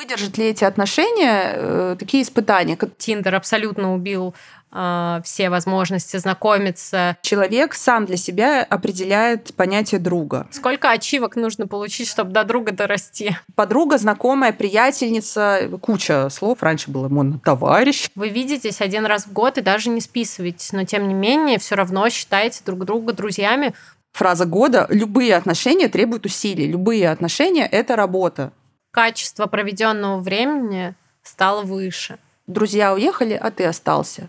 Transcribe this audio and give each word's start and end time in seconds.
выдержат 0.00 0.38
ли 0.38 0.46
эти 0.46 0.64
отношения 0.64 1.52
э, 1.54 1.96
такие 1.98 2.22
испытания? 2.22 2.78
Тиндер 2.96 3.34
абсолютно 3.34 3.92
убил 3.92 4.34
э, 4.72 5.20
все 5.24 5.50
возможности 5.50 6.16
знакомиться. 6.16 7.18
Человек 7.20 7.74
сам 7.74 8.06
для 8.06 8.16
себя 8.16 8.62
определяет 8.62 9.54
понятие 9.56 10.00
друга. 10.00 10.48
Сколько 10.52 10.90
ачивок 10.90 11.36
нужно 11.36 11.66
получить, 11.66 12.08
чтобы 12.08 12.30
до 12.30 12.44
друга 12.44 12.72
дорасти? 12.72 13.36
Подруга, 13.54 13.98
знакомая, 13.98 14.54
приятельница, 14.54 15.68
куча 15.82 16.30
слов. 16.30 16.62
Раньше 16.62 16.90
было 16.90 17.10
модно 17.10 17.38
товарищ. 17.38 18.08
Вы 18.14 18.30
видитесь 18.30 18.80
один 18.80 19.04
раз 19.04 19.26
в 19.26 19.34
год 19.34 19.58
и 19.58 19.60
даже 19.60 19.90
не 19.90 20.00
списываетесь, 20.00 20.72
но 20.72 20.84
тем 20.84 21.08
не 21.08 21.14
менее 21.14 21.58
все 21.58 21.74
равно 21.74 22.08
считаете 22.08 22.62
друг 22.64 22.86
друга 22.86 23.12
друзьями. 23.12 23.74
Фраза 24.12 24.46
года. 24.46 24.86
Любые 24.88 25.36
отношения 25.36 25.88
требуют 25.88 26.24
усилий. 26.24 26.66
Любые 26.66 27.10
отношения– 27.10 27.66
это 27.70 27.96
работа. 27.96 28.52
Качество 28.92 29.46
проведенного 29.46 30.18
времени 30.20 30.94
стало 31.22 31.62
выше. 31.62 32.18
Друзья 32.48 32.92
уехали, 32.92 33.34
а 33.34 33.52
ты 33.52 33.64
остался. 33.64 34.28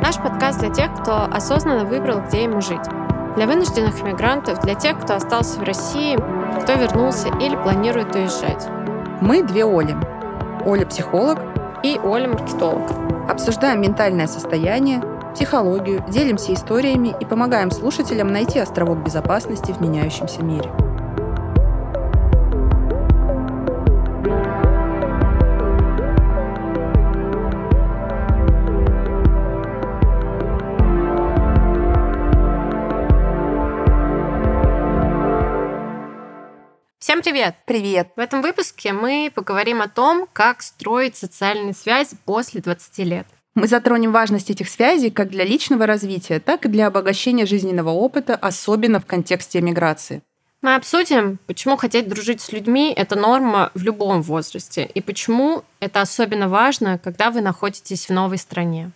Наш 0.00 0.18
подкаст 0.22 0.60
для 0.60 0.70
тех, 0.70 0.94
кто 1.00 1.24
осознанно 1.24 1.84
выбрал, 1.84 2.20
где 2.20 2.44
ему 2.44 2.60
жить. 2.60 2.78
Для 3.34 3.48
вынужденных 3.48 4.00
иммигрантов, 4.00 4.60
для 4.60 4.76
тех, 4.76 5.00
кто 5.00 5.16
остался 5.16 5.58
в 5.58 5.64
России, 5.64 6.16
кто 6.62 6.74
вернулся 6.74 7.26
или 7.40 7.56
планирует 7.56 8.14
уезжать. 8.14 8.68
Мы 9.20 9.42
две 9.42 9.64
Оли. 9.64 9.96
Оля– 10.64 10.84
психолог. 10.86 11.38
И 11.82 11.98
Оля– 11.98 12.28
маркетолог. 12.28 12.90
Обсуждаем 13.28 13.80
ментальное 13.80 14.26
состояние, 14.26 15.02
психологию, 15.32 16.04
делимся 16.10 16.52
историями 16.52 17.14
и 17.18 17.24
помогаем 17.24 17.70
слушателям 17.70 18.32
найти 18.32 18.58
островок 18.58 18.98
безопасности 18.98 19.72
в 19.72 19.80
меняющемся 19.80 20.42
мире. 20.42 20.70
Всем 37.20 37.34
привет! 37.34 37.54
Привет! 37.66 38.08
В 38.16 38.18
этом 38.18 38.40
выпуске 38.40 38.94
мы 38.94 39.30
поговорим 39.34 39.82
о 39.82 39.88
том, 39.88 40.26
как 40.32 40.62
строить 40.62 41.16
социальные 41.16 41.74
связи 41.74 42.16
после 42.24 42.62
20 42.62 42.98
лет. 43.00 43.26
Мы 43.54 43.66
затронем 43.66 44.10
важность 44.10 44.48
этих 44.48 44.70
связей 44.70 45.10
как 45.10 45.28
для 45.28 45.44
личного 45.44 45.84
развития, 45.84 46.40
так 46.40 46.64
и 46.64 46.70
для 46.70 46.86
обогащения 46.86 47.44
жизненного 47.44 47.90
опыта, 47.90 48.36
особенно 48.36 49.00
в 49.00 49.06
контексте 49.06 49.58
эмиграции. 49.58 50.22
Мы 50.62 50.74
обсудим, 50.74 51.38
почему 51.46 51.76
хотеть 51.76 52.08
дружить 52.08 52.40
с 52.40 52.52
людьми– 52.52 52.90
это 52.96 53.16
норма 53.16 53.70
в 53.74 53.82
любом 53.82 54.22
возрасте, 54.22 54.90
и 54.94 55.02
почему 55.02 55.64
это 55.78 56.00
особенно 56.00 56.48
важно, 56.48 56.96
когда 56.96 57.30
вы 57.30 57.42
находитесь 57.42 58.06
в 58.08 58.12
новой 58.14 58.38
стране. 58.38 58.92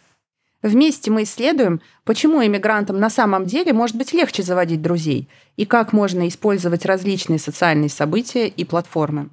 Вместе 0.65 1.11
мы 1.11 1.25
исследуем, 1.25 1.83
почему 2.05 2.43
иммигрантам 2.43 2.99
на 2.99 3.11
самом 3.11 3.45
деле 3.45 3.75
может 3.75 3.97
быть 3.97 4.15
легче 4.15 4.43
заводить 4.43 4.81
друзей 4.81 5.29
и 5.59 5.67
как 5.67 5.93
можно 5.93 6.27
использовать 6.27 6.87
различные 6.87 7.39
социальные 7.39 7.91
события 7.91 8.49
и 8.49 8.65
платформы. 8.65 9.29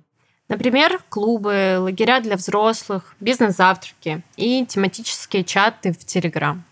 Например, 0.49 1.01
клубы, 1.07 1.77
лагеря 1.79 2.19
для 2.19 2.35
взрослых, 2.35 3.15
бизнес-завтраки 3.21 4.23
и 4.35 4.65
тематические 4.65 5.45
чаты 5.45 5.93
в 5.93 5.99
Телеграм. 5.99 6.65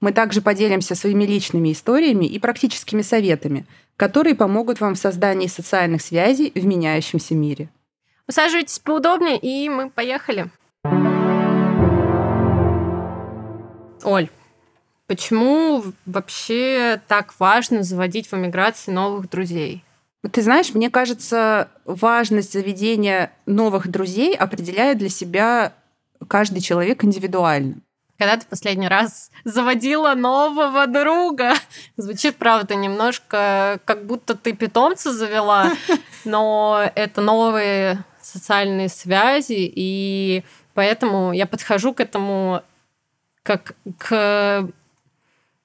Мы 0.00 0.10
также 0.10 0.42
поделимся 0.42 0.96
своими 0.96 1.22
личными 1.22 1.70
историями 1.70 2.24
и 2.24 2.40
практическими 2.40 3.02
советами, 3.02 3.66
которые 3.96 4.34
помогут 4.34 4.80
вам 4.80 4.96
в 4.96 4.98
создании 4.98 5.46
социальных 5.46 6.02
связей 6.02 6.50
в 6.56 6.66
меняющемся 6.66 7.36
мире. 7.36 7.68
Усаживайтесь 8.26 8.80
поудобнее, 8.80 9.38
и 9.38 9.68
мы 9.68 9.90
поехали. 9.90 10.50
Оль, 14.04 14.28
почему 15.06 15.84
вообще 16.06 17.00
так 17.08 17.38
важно 17.38 17.82
заводить 17.82 18.30
в 18.30 18.34
эмиграции 18.34 18.90
новых 18.90 19.28
друзей? 19.30 19.84
Ты 20.30 20.42
знаешь, 20.42 20.72
мне 20.72 20.88
кажется, 20.88 21.68
важность 21.84 22.52
заведения 22.52 23.32
новых 23.46 23.88
друзей 23.88 24.36
определяет 24.36 24.98
для 24.98 25.08
себя 25.08 25.72
каждый 26.28 26.60
человек 26.60 27.04
индивидуально. 27.04 27.76
Когда 28.18 28.36
ты 28.36 28.46
последний 28.46 28.86
раз 28.86 29.32
заводила 29.42 30.14
нового 30.14 30.86
друга? 30.86 31.54
Звучит, 31.96 32.36
правда, 32.36 32.76
немножко 32.76 33.80
как 33.84 34.06
будто 34.06 34.36
ты 34.36 34.52
питомца 34.52 35.12
завела, 35.12 35.72
но 36.24 36.88
это 36.94 37.20
новые 37.20 38.04
социальные 38.20 38.90
связи, 38.90 39.72
и 39.74 40.44
поэтому 40.74 41.32
я 41.32 41.46
подхожу 41.46 41.92
к 41.92 42.00
этому 42.00 42.62
как 43.42 43.74
к 43.98 44.68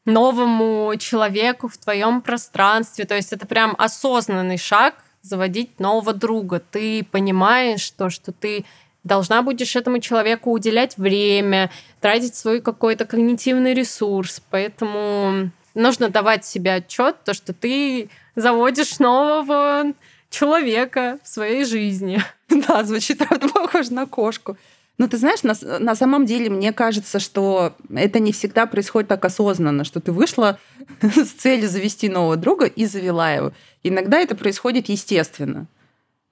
новому 0.06 0.96
человеку 0.98 1.68
в 1.68 1.78
твоем 1.78 2.22
пространстве. 2.22 3.06
То 3.06 3.16
есть 3.16 3.34
это 3.34 3.46
прям 3.46 3.76
осознанный 3.78 4.58
шаг 4.58 4.96
заводить 5.22 5.80
нового 5.80 6.14
друга. 6.14 6.60
Ты 6.60 7.04
понимаешь 7.04 7.92
то, 7.92 8.10
что 8.10 8.32
ты 8.32 8.66
должна 9.04 9.42
будешь 9.42 9.76
этому 9.76 10.00
человеку 10.00 10.52
уделять 10.52 10.98
время, 10.98 11.70
тратить 12.00 12.36
свой 12.36 12.62
какой-то 12.62 13.06
когнитивный 13.06 13.74
ресурс. 13.74 14.42
Поэтому 14.50 15.52
нужно 15.74 16.10
давать 16.10 16.46
себе 16.46 16.76
отчет, 16.76 17.18
то, 17.24 17.34
что 17.34 17.54
ты 17.54 18.10
заводишь 18.36 19.00
нового 19.00 19.94
человека 20.30 21.20
в 21.24 21.28
своей 21.28 21.66
жизни. 21.66 22.22
Да, 22.50 22.82
звучит, 22.86 23.18
правда, 23.18 23.50
похоже 23.50 23.92
на 23.92 24.06
кошку. 24.06 24.58
Ну, 24.98 25.08
ты 25.08 25.18
знаешь, 25.18 25.44
на, 25.44 25.54
на 25.80 25.96
самом 25.96 26.26
деле 26.26 26.50
мне 26.50 26.74
кажется, 26.74 27.20
что 27.20 27.76
это 27.94 28.20
не 28.20 28.32
всегда 28.32 28.66
происходит 28.66 29.10
так 29.10 29.24
осознанно, 29.26 29.84
что 29.84 30.00
ты 30.00 30.12
вышла 30.12 30.58
с 31.02 31.30
целью 31.30 31.70
завести 31.70 32.10
нового 32.10 32.36
друга 32.36 32.66
и 32.66 32.86
завела 32.86 33.32
его. 33.32 33.52
Иногда 33.84 34.18
это 34.18 34.36
происходит 34.36 34.90
естественно, 34.90 35.68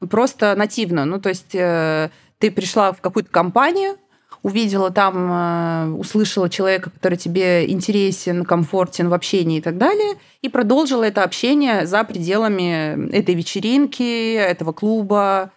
просто 0.09 0.55
нативно. 0.55 1.05
Ну, 1.05 1.21
то 1.21 1.29
есть 1.29 1.53
э, 1.53 2.09
ты 2.39 2.49
пришла 2.49 2.91
в 2.91 3.01
какую-то 3.01 3.29
компанию, 3.29 3.97
увидела 4.41 4.89
там, 4.89 5.31
э, 5.31 5.91
услышала 5.97 6.49
человека, 6.49 6.89
который 6.89 7.19
тебе 7.19 7.69
интересен, 7.69 8.45
комфортен 8.45 9.09
в 9.09 9.13
общении 9.13 9.59
и 9.59 9.61
так 9.61 9.77
далее, 9.77 10.15
и 10.41 10.49
продолжила 10.49 11.03
это 11.03 11.23
общение 11.23 11.85
за 11.85 12.03
пределами 12.03 13.11
этой 13.11 13.35
вечеринки, 13.35 14.33
этого 14.33 14.71
клуба, 14.71 15.51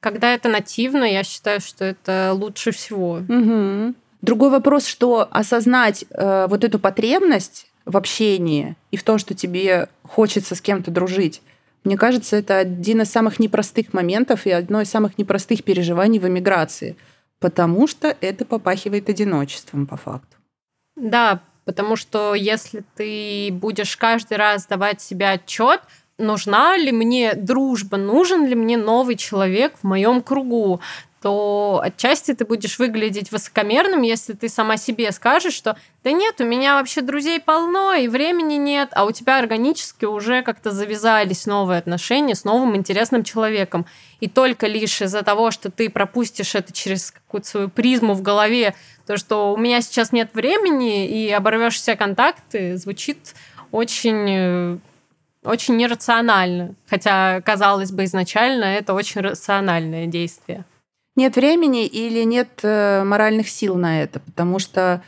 когда 0.00 0.34
это 0.34 0.48
нативно, 0.48 1.04
я 1.04 1.24
считаю, 1.24 1.60
что 1.60 1.84
это 1.84 2.32
лучше 2.34 2.70
всего. 2.70 3.22
Угу. 3.28 3.94
Другой 4.22 4.50
вопрос, 4.50 4.86
что 4.86 5.28
осознать 5.30 6.04
э, 6.10 6.46
вот 6.48 6.64
эту 6.64 6.78
потребность 6.78 7.70
в 7.84 7.96
общении 7.96 8.76
и 8.90 8.96
в 8.96 9.02
том, 9.02 9.18
что 9.18 9.34
тебе 9.34 9.88
хочется 10.02 10.54
с 10.54 10.60
кем-то 10.60 10.90
дружить, 10.90 11.42
мне 11.86 11.96
кажется, 11.96 12.34
это 12.34 12.58
один 12.58 13.02
из 13.02 13.10
самых 13.10 13.38
непростых 13.38 13.92
моментов 13.92 14.44
и 14.44 14.50
одно 14.50 14.80
из 14.80 14.90
самых 14.90 15.18
непростых 15.18 15.62
переживаний 15.62 16.18
в 16.18 16.26
эмиграции, 16.26 16.96
потому 17.38 17.86
что 17.86 18.16
это 18.20 18.44
попахивает 18.44 19.08
одиночеством 19.08 19.86
по 19.86 19.96
факту. 19.96 20.36
Да, 20.96 21.42
потому 21.64 21.94
что 21.94 22.34
если 22.34 22.82
ты 22.96 23.50
будешь 23.52 23.96
каждый 23.96 24.36
раз 24.36 24.66
давать 24.66 25.00
себе 25.00 25.28
отчет, 25.28 25.80
нужна 26.18 26.76
ли 26.76 26.92
мне 26.92 27.34
дружба, 27.34 27.96
нужен 27.96 28.46
ли 28.46 28.54
мне 28.54 28.76
новый 28.76 29.16
человек 29.16 29.74
в 29.80 29.84
моем 29.84 30.22
кругу, 30.22 30.80
то 31.22 31.80
отчасти 31.82 32.34
ты 32.34 32.44
будешь 32.44 32.78
выглядеть 32.78 33.32
высокомерным, 33.32 34.02
если 34.02 34.34
ты 34.34 34.48
сама 34.48 34.76
себе 34.76 35.10
скажешь, 35.10 35.54
что 35.54 35.76
да 36.04 36.12
нет, 36.12 36.40
у 36.40 36.44
меня 36.44 36.74
вообще 36.74 37.00
друзей 37.00 37.40
полно, 37.40 37.94
и 37.94 38.06
времени 38.06 38.54
нет, 38.54 38.90
а 38.92 39.04
у 39.04 39.10
тебя 39.10 39.38
органически 39.38 40.04
уже 40.04 40.42
как-то 40.42 40.70
завязались 40.70 41.46
новые 41.46 41.78
отношения 41.78 42.34
с 42.36 42.44
новым 42.44 42.76
интересным 42.76 43.24
человеком. 43.24 43.86
И 44.20 44.28
только 44.28 44.68
лишь 44.68 45.02
из-за 45.02 45.22
того, 45.22 45.50
что 45.50 45.70
ты 45.70 45.90
пропустишь 45.90 46.54
это 46.54 46.72
через 46.72 47.10
какую-то 47.10 47.48
свою 47.48 47.68
призму 47.70 48.14
в 48.14 48.22
голове, 48.22 48.74
то, 49.06 49.16
что 49.16 49.52
у 49.52 49.56
меня 49.56 49.80
сейчас 49.80 50.12
нет 50.12 50.30
времени, 50.32 51.08
и 51.08 51.30
оборвешь 51.32 51.74
все 51.74 51.96
контакты, 51.96 52.76
звучит 52.76 53.34
очень 53.72 54.26
э, 54.28 54.78
очень 55.46 55.76
нерационально. 55.76 56.74
Хотя, 56.88 57.40
казалось 57.40 57.92
бы, 57.92 58.04
изначально 58.04 58.64
это 58.64 58.94
очень 58.94 59.20
рациональное 59.20 60.06
действие. 60.06 60.64
Нет 61.14 61.36
времени 61.36 61.86
или 61.86 62.24
нет 62.24 62.60
э, 62.62 63.02
моральных 63.04 63.48
сил 63.48 63.76
на 63.76 64.02
это, 64.02 64.20
потому 64.20 64.58
что 64.58 65.02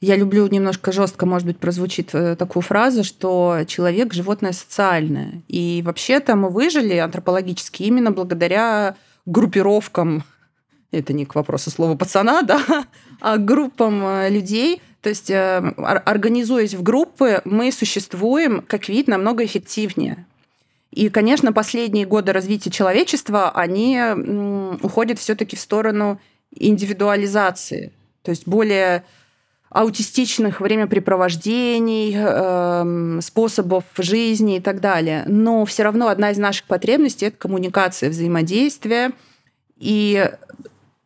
я 0.00 0.16
люблю 0.16 0.46
немножко 0.46 0.92
жестко, 0.92 1.26
может 1.26 1.46
быть, 1.46 1.58
прозвучит 1.58 2.14
э, 2.14 2.36
такую 2.36 2.62
фразу, 2.62 3.04
что 3.04 3.60
человек– 3.66 4.12
животное 4.14 4.52
социальное. 4.52 5.42
И 5.48 5.82
вообще-то 5.84 6.36
мы 6.36 6.48
выжили 6.48 6.96
антропологически 6.96 7.82
именно 7.82 8.10
благодаря 8.10 8.96
группировкам 9.26 10.24
это 10.94 11.12
не 11.12 11.24
к 11.26 11.34
вопросу 11.34 11.70
слова 11.70 11.96
пацана, 11.96 12.42
да, 12.46 12.86
а 13.20 13.36
группам 13.36 14.04
э, 14.04 14.30
людей. 14.30 14.80
То 15.04 15.10
есть, 15.10 15.28
э, 15.28 15.58
организуясь 16.06 16.72
в 16.72 16.82
группы, 16.82 17.42
мы 17.44 17.70
существуем 17.72 18.64
как 18.66 18.88
вид 18.88 19.06
намного 19.06 19.44
эффективнее. 19.44 20.24
И, 20.92 21.10
конечно, 21.10 21.52
последние 21.52 22.06
годы 22.06 22.32
развития 22.32 22.70
человечества, 22.70 23.50
они 23.50 24.00
уходят 24.80 25.18
все-таки 25.18 25.56
в 25.56 25.60
сторону 25.60 26.18
индивидуализации, 26.56 27.92
то 28.22 28.30
есть 28.30 28.48
более 28.48 29.04
аутистичных 29.68 30.62
времяпрепровождений, 30.62 32.14
э, 32.16 33.20
способов 33.20 33.84
жизни 33.98 34.56
и 34.56 34.60
так 34.60 34.80
далее. 34.80 35.24
Но 35.26 35.66
все 35.66 35.82
равно 35.82 36.08
одна 36.08 36.30
из 36.30 36.38
наших 36.38 36.64
потребностей 36.64 37.26
это 37.26 37.36
коммуникация, 37.36 38.08
взаимодействие 38.08 39.10
и 39.76 40.30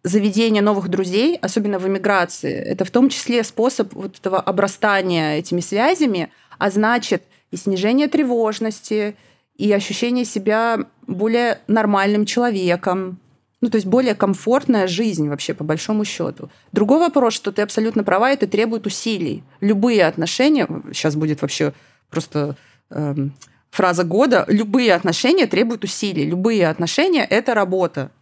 заведение 0.08 0.62
новых 0.62 0.88
друзей, 0.88 1.38
особенно 1.40 1.78
в 1.78 1.86
эмиграции. 1.86 2.52
Это 2.52 2.84
в 2.84 2.90
том 2.90 3.08
числе 3.08 3.44
способ 3.44 3.92
вот 3.94 4.18
этого 4.18 4.40
обрастания 4.40 5.36
этими 5.36 5.60
связями, 5.60 6.30
а 6.58 6.70
значит 6.70 7.22
и 7.50 7.56
снижение 7.56 8.08
тревожности, 8.08 9.16
и 9.56 9.72
ощущение 9.72 10.24
себя 10.24 10.78
более 11.06 11.60
нормальным 11.66 12.26
человеком, 12.26 13.18
ну, 13.60 13.70
то 13.70 13.76
есть 13.76 13.86
более 13.86 14.14
комфортная 14.14 14.86
жизнь 14.86 15.28
вообще, 15.28 15.52
по 15.52 15.64
большому 15.64 16.04
счету. 16.04 16.48
Другой 16.72 17.00
вопрос, 17.00 17.34
что 17.34 17.50
ты 17.50 17.62
абсолютно 17.62 18.04
права, 18.04 18.30
это 18.30 18.46
требует 18.46 18.86
усилий. 18.86 19.42
Любые 19.60 20.06
отношения, 20.06 20.68
сейчас 20.92 21.16
будет 21.16 21.42
вообще 21.42 21.72
просто 22.08 22.56
эм, 22.90 23.34
фраза 23.70 24.04
года, 24.04 24.44
любые 24.46 24.94
отношения 24.94 25.46
требуют 25.46 25.82
усилий. 25.82 26.24
Любые 26.24 26.68
отношения– 26.68 27.24
это 27.30 27.52
работа. 27.52 28.12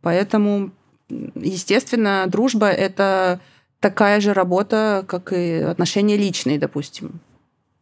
Поэтому, 0.00 0.70
естественно, 1.34 2.24
дружба– 2.26 2.66
это 2.70 3.40
такая 3.80 4.20
же 4.20 4.32
работа, 4.32 5.04
как 5.08 5.32
и 5.32 5.54
отношения 5.60 6.16
личные, 6.16 6.58
допустим. 6.58 7.20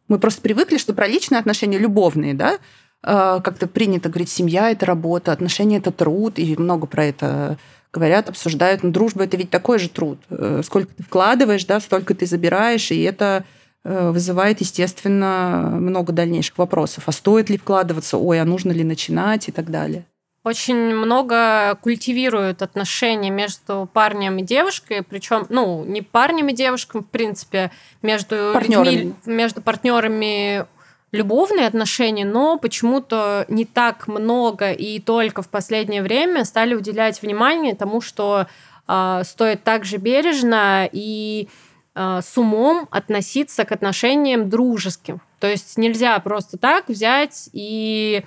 Мы 0.07 0.17
просто 0.17 0.41
привыкли, 0.41 0.77
что 0.77 0.93
про 0.93 1.07
личные 1.07 1.39
отношения 1.39 1.77
любовные, 1.77 2.33
да, 2.33 2.57
а, 3.01 3.39
как-то 3.39 3.67
принято 3.67 4.09
говорить, 4.09 4.29
семья– 4.29 4.71
это 4.71 4.85
работа, 4.85 5.31
отношения– 5.31 5.77
это 5.79 5.91
труд, 5.91 6.39
и 6.39 6.55
много 6.57 6.87
про 6.87 7.05
это 7.05 7.57
говорят, 7.93 8.29
обсуждают. 8.29 8.83
Но 8.83 8.91
дружба– 8.91 9.23
это 9.25 9.37
ведь 9.37 9.49
такой 9.49 9.79
же 9.79 9.89
труд. 9.89 10.19
Э, 10.29 10.61
сколько 10.63 10.93
ты 10.93 11.03
вкладываешь, 11.03 11.65
да, 11.65 11.79
столько 11.79 12.13
ты 12.13 12.25
забираешь, 12.25 12.91
и 12.91 13.01
это 13.01 13.45
э, 13.83 14.11
вызывает, 14.11 14.61
естественно, 14.61 15.77
много 15.79 16.13
дальнейших 16.13 16.57
вопросов. 16.57 17.05
А 17.07 17.11
стоит 17.11 17.49
ли 17.49 17.57
вкладываться? 17.57 18.17
Ой, 18.17 18.41
а 18.41 18.45
нужно 18.45 18.71
ли 18.71 18.83
начинать? 18.83 19.47
И 19.47 19.51
так 19.51 19.71
далее. 19.71 20.05
Очень 20.43 20.95
много 20.95 21.77
культивируют 21.81 22.61
отношения 22.61 23.29
между 23.29 23.89
парнем 23.91 24.37
и 24.37 24.41
девушкой, 24.41 25.03
причем, 25.03 25.45
ну, 25.49 25.83
не 25.83 26.01
парнем 26.01 26.47
и 26.47 26.53
девушкой, 26.53 27.01
в 27.01 27.07
принципе, 27.07 27.71
между 28.01 28.51
партнерами. 28.53 28.89
людьми, 28.89 29.13
между 29.25 29.61
партнерами 29.61 30.65
любовные 31.11 31.67
отношения, 31.67 32.25
но 32.25 32.57
почему-то 32.57 33.45
не 33.49 33.65
так 33.65 34.07
много 34.07 34.71
и 34.71 34.99
только 34.99 35.41
в 35.41 35.49
последнее 35.49 36.01
время 36.01 36.45
стали 36.45 36.75
уделять 36.75 37.21
внимание 37.21 37.75
тому, 37.75 37.99
что 37.99 38.47
э, 38.87 39.21
стоит 39.25 39.63
также 39.63 39.97
бережно 39.97 40.87
и 40.91 41.49
э, 41.95 42.21
с 42.23 42.37
умом 42.37 42.87
относиться 42.91 43.65
к 43.65 43.71
отношениям 43.71 44.49
дружеским. 44.49 45.19
То 45.39 45.47
есть 45.47 45.77
нельзя 45.77 46.17
просто 46.19 46.57
так 46.57 46.89
взять 46.89 47.49
и 47.53 48.23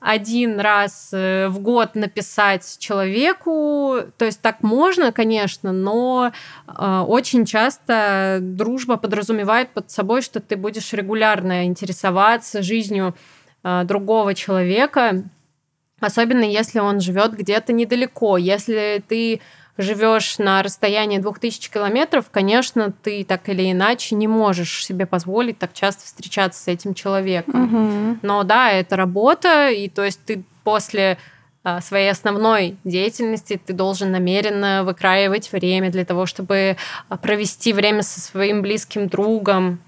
один 0.00 0.58
раз 0.58 1.10
э, 1.12 1.48
в 1.48 1.60
год 1.60 1.94
написать 1.94 2.78
человеку. 2.78 3.98
То 4.16 4.24
есть 4.24 4.40
так 4.40 4.62
можно, 4.62 5.12
конечно, 5.12 5.72
но 5.72 6.32
э, 6.66 7.04
очень 7.06 7.44
часто 7.44 8.38
дружба 8.40 8.96
подразумевает 8.96 9.70
под 9.70 9.90
собой, 9.90 10.22
что 10.22 10.40
ты 10.40 10.56
будешь 10.56 10.92
регулярно 10.94 11.66
интересоваться 11.66 12.62
жизнью 12.62 13.14
э, 13.62 13.84
другого 13.84 14.34
человека, 14.34 15.22
особенно 16.00 16.44
если 16.44 16.80
он 16.80 17.00
живет 17.00 17.36
где-то 17.36 17.74
недалеко. 17.74 18.38
Если 18.38 19.04
ты 19.06 19.42
живешь 19.76 20.38
на 20.38 20.62
расстоянии 20.62 21.18
2000 21.18 21.70
километров, 21.70 22.26
конечно, 22.30 22.92
ты 22.92 23.24
так 23.24 23.48
или 23.48 23.70
иначе 23.70 24.14
не 24.14 24.28
можешь 24.28 24.84
себе 24.84 25.06
позволить 25.06 25.58
так 25.58 25.72
часто 25.72 26.04
встречаться 26.04 26.62
с 26.62 26.68
этим 26.68 26.94
человеком. 26.94 27.64
Угу. 27.64 28.18
Но 28.22 28.42
да, 28.44 28.70
это 28.70 28.96
работа, 28.96 29.70
и 29.70 29.88
то 29.88 30.04
есть 30.04 30.20
ты 30.24 30.44
после 30.64 31.18
а, 31.62 31.80
своей 31.80 32.10
основной 32.10 32.78
деятельности 32.84 33.60
ты 33.64 33.72
должен 33.72 34.12
намеренно 34.12 34.82
выкраивать 34.84 35.52
время 35.52 35.90
для 35.90 36.04
того, 36.04 36.24
чтобы 36.24 36.76
а, 37.08 37.16
провести 37.18 37.72
время 37.72 38.02
со 38.02 38.20
своим 38.20 38.62
близким 38.62 39.08
другом 39.08 39.80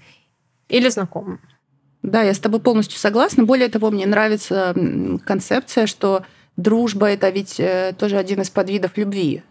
или 0.69 0.89
знакомым. 0.89 1.39
Да, 2.03 2.21
я 2.21 2.33
с 2.33 2.39
тобой 2.39 2.59
полностью 2.59 2.99
согласна. 2.99 3.43
Более 3.43 3.69
того, 3.69 3.89
мне 3.89 4.05
нравится 4.05 4.75
концепция, 5.25 5.87
что 5.87 6.23
дружба 6.57 7.07
это 7.07 7.29
ведь 7.29 7.59
э, 7.59 7.95
тоже 7.97 8.17
один 8.17 8.41
из 8.41 8.49
подвидов 8.49 8.97
любви. 8.97 9.41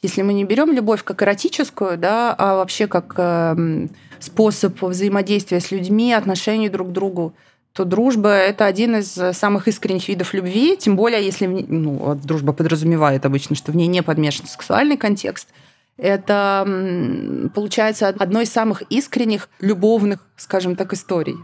Если 0.00 0.22
мы 0.22 0.32
не 0.32 0.44
берем 0.44 0.72
любовь 0.72 1.02
как 1.02 1.22
эротическую, 1.22 1.98
да, 1.98 2.34
а 2.38 2.56
вообще 2.56 2.86
как 2.86 3.14
э, 3.16 3.88
способ 4.20 4.80
взаимодействия 4.80 5.60
с 5.60 5.72
людьми, 5.72 6.12
отношений 6.12 6.68
друг 6.68 6.88
к 6.88 6.92
другу, 6.92 7.34
то 7.72 7.84
дружба– 7.84 8.28
это 8.30 8.66
один 8.66 8.96
из 8.96 9.12
самых 9.36 9.68
искренних 9.68 10.08
видов 10.08 10.34
любви, 10.34 10.76
тем 10.76 10.96
более, 10.96 11.24
если 11.24 11.46
ну, 11.46 12.14
дружба 12.14 12.52
подразумевает 12.52 13.26
обычно, 13.26 13.56
что 13.56 13.72
в 13.72 13.76
ней 13.76 13.86
не 13.86 14.02
подмешан 14.02 14.46
сексуальный 14.46 14.96
контекст. 14.96 15.48
Это, 15.96 16.64
получается, 17.54 18.08
одно 18.08 18.40
из 18.40 18.50
самых 18.52 18.82
искренних 18.82 19.48
любовных, 19.60 20.20
скажем 20.36 20.76
так, 20.76 20.92
историй. 20.92 21.36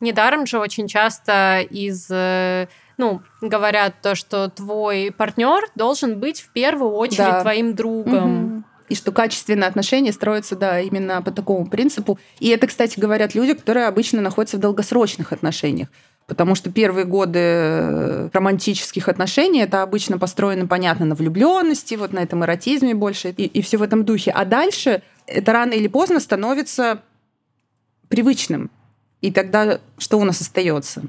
Недаром 0.00 0.46
же 0.46 0.60
очень 0.60 0.86
часто 0.86 1.60
из 1.68 2.08
э, 2.08 2.68
ну, 2.98 3.22
говорят 3.40 3.94
то, 4.02 4.14
что 4.14 4.50
твой 4.50 5.12
партнер 5.16 5.62
должен 5.74 6.18
быть 6.18 6.40
в 6.40 6.50
первую 6.50 6.92
очередь 6.92 7.18
да. 7.18 7.40
твоим 7.40 7.74
другом. 7.74 8.56
Угу. 8.56 8.64
И 8.88 8.94
что 8.94 9.12
качественные 9.12 9.68
отношения 9.68 10.12
строятся, 10.12 10.56
да, 10.56 10.80
именно 10.80 11.22
по 11.22 11.30
такому 11.30 11.66
принципу. 11.66 12.18
И 12.40 12.48
это, 12.48 12.66
кстати, 12.66 12.98
говорят 12.98 13.34
люди, 13.34 13.54
которые 13.54 13.86
обычно 13.86 14.20
находятся 14.20 14.56
в 14.56 14.60
долгосрочных 14.60 15.32
отношениях. 15.32 15.88
Потому 16.26 16.54
что 16.54 16.70
первые 16.70 17.06
годы 17.06 17.38
э, 17.38 18.28
романтических 18.32 19.08
отношений 19.08 19.60
это 19.60 19.82
обычно 19.82 20.18
построено, 20.18 20.66
понятно, 20.66 21.06
на 21.06 21.14
влюбленности, 21.14 21.94
вот 21.94 22.12
на 22.12 22.18
этом 22.18 22.44
эротизме 22.44 22.94
больше 22.94 23.30
и, 23.30 23.46
и 23.46 23.62
все 23.62 23.78
в 23.78 23.82
этом 23.82 24.04
духе. 24.04 24.30
А 24.32 24.44
дальше 24.44 25.02
это 25.26 25.52
рано 25.52 25.72
или 25.72 25.88
поздно 25.88 26.20
становится 26.20 27.00
привычным. 28.08 28.70
И 29.20 29.30
тогда 29.30 29.80
что 29.96 30.18
у 30.18 30.24
нас 30.24 30.40
остается? 30.40 31.02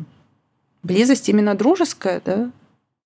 Близость 0.83 1.29
именно 1.29 1.55
дружеская, 1.55 2.21
да? 2.23 2.51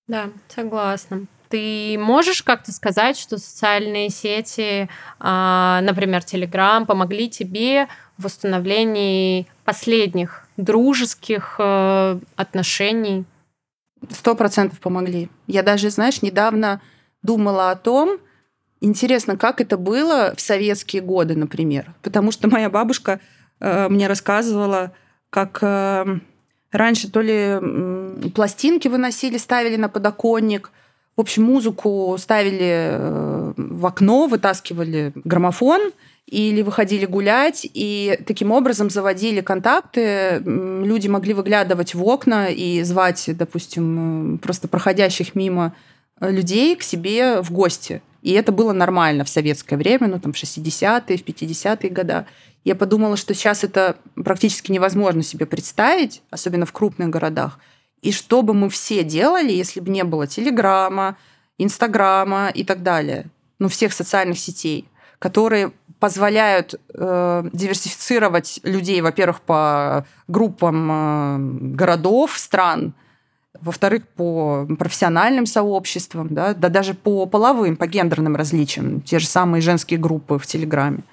Да, 0.07 0.29
согласна. 0.47 1.25
Ты 1.49 1.97
можешь 1.99 2.41
как-то 2.41 2.71
сказать, 2.71 3.17
что 3.17 3.37
социальные 3.37 4.09
сети, 4.09 4.89
а, 5.19 5.81
например, 5.81 6.23
Телеграм, 6.23 6.85
помогли 6.85 7.29
тебе 7.29 7.87
в 8.17 8.23
восстановлении 8.23 9.47
последних 9.63 10.47
дружеских 10.57 11.55
э, 11.59 12.19
отношений? 12.35 13.25
Сто 14.09 14.35
процентов 14.35 14.79
помогли. 14.79 15.29
Я 15.47 15.63
даже, 15.63 15.89
знаешь, 15.89 16.21
недавно 16.21 16.81
думала 17.21 17.71
о 17.71 17.75
том, 17.75 18.17
интересно, 18.81 19.37
как 19.37 19.61
это 19.61 19.77
было 19.77 20.33
в 20.35 20.41
советские 20.41 21.01
годы, 21.01 21.35
например. 21.35 21.93
Потому 22.01 22.31
что 22.31 22.49
моя 22.49 22.69
бабушка 22.69 23.19
э, 23.59 23.87
мне 23.89 24.07
рассказывала, 24.07 24.91
как 25.29 25.59
э, 25.61 26.19
Раньше 26.73 27.09
то 27.09 27.21
ли 27.21 28.29
пластинки 28.31 28.89
выносили, 28.89 29.37
ставили 29.37 29.77
на 29.77 29.87
подоконник, 29.87 30.71
в 31.15 31.21
общем, 31.21 31.43
музыку 31.43 32.15
ставили 32.17 32.89
э, 32.91 33.53
в 33.55 33.85
окно, 33.85 34.25
вытаскивали 34.25 35.11
граммофон 35.15 35.91
или 36.25 36.63
выходили 36.63 37.05
гулять, 37.05 37.67
и 37.71 38.19
таким 38.25 38.51
образом 38.51 38.89
заводили 38.89 39.41
контакты. 39.41 40.41
Люди 40.43 41.07
могли 41.07 41.35
выглядывать 41.35 41.93
в 41.93 42.03
окна 42.03 42.47
и 42.47 42.81
звать, 42.81 43.29
допустим, 43.37 44.39
просто 44.41 44.67
проходящих 44.67 45.35
мимо 45.35 45.75
людей 46.19 46.75
к 46.75 46.81
себе 46.81 47.41
в 47.41 47.51
гости. 47.51 48.01
И 48.23 48.31
это 48.31 48.51
было 48.51 48.71
нормально 48.71 49.25
в 49.25 49.29
советское 49.29 49.75
время, 49.75 50.07
ну 50.07 50.19
там 50.19 50.33
в 50.33 50.35
60-е, 50.35 51.17
в 51.17 51.23
50-е 51.23 51.89
годы. 51.89 52.25
Я 52.63 52.75
подумала, 52.75 53.17
что 53.17 53.33
сейчас 53.33 53.63
это 53.63 53.97
практически 54.15 54.71
невозможно 54.71 55.21
себе 55.21 55.45
представить, 55.45 56.21
особенно 56.29 56.65
в 56.65 56.71
крупных 56.71 57.09
городах. 57.09 57.59
И 58.01 58.11
что 58.11 58.41
бы 58.41 58.53
мы 58.53 58.69
все 58.69 59.03
делали, 59.03 59.51
если 59.51 59.79
бы 59.79 59.89
не 59.89 60.03
было 60.03 60.27
Телеграма, 60.27 61.17
Инстаграма 61.57 62.49
и 62.49 62.63
так 62.63 62.83
далее, 62.83 63.25
ну, 63.59 63.67
всех 63.67 63.93
социальных 63.93 64.39
сетей, 64.39 64.87
которые 65.19 65.71
позволяют 65.99 66.75
э, 66.93 67.49
диверсифицировать 67.53 68.59
людей, 68.63 68.99
во-первых, 69.01 69.39
по 69.41 70.05
группам 70.27 70.89
э, 70.91 71.37
городов, 71.75 72.37
стран, 72.37 72.93
во-вторых, 73.61 74.05
по 74.09 74.67
профессиональным 74.77 75.45
сообществам, 75.45 76.33
да, 76.33 76.53
да 76.53 76.67
даже 76.67 76.93
по 76.93 77.25
половым, 77.25 77.77
по 77.77 77.87
гендерным 77.87 78.35
различиям, 78.35 78.99
те 78.99 79.19
же 79.19 79.27
самые 79.27 79.61
женские 79.61 79.97
группы 79.99 80.37
в 80.37 80.45
Телеграме. 80.45 81.03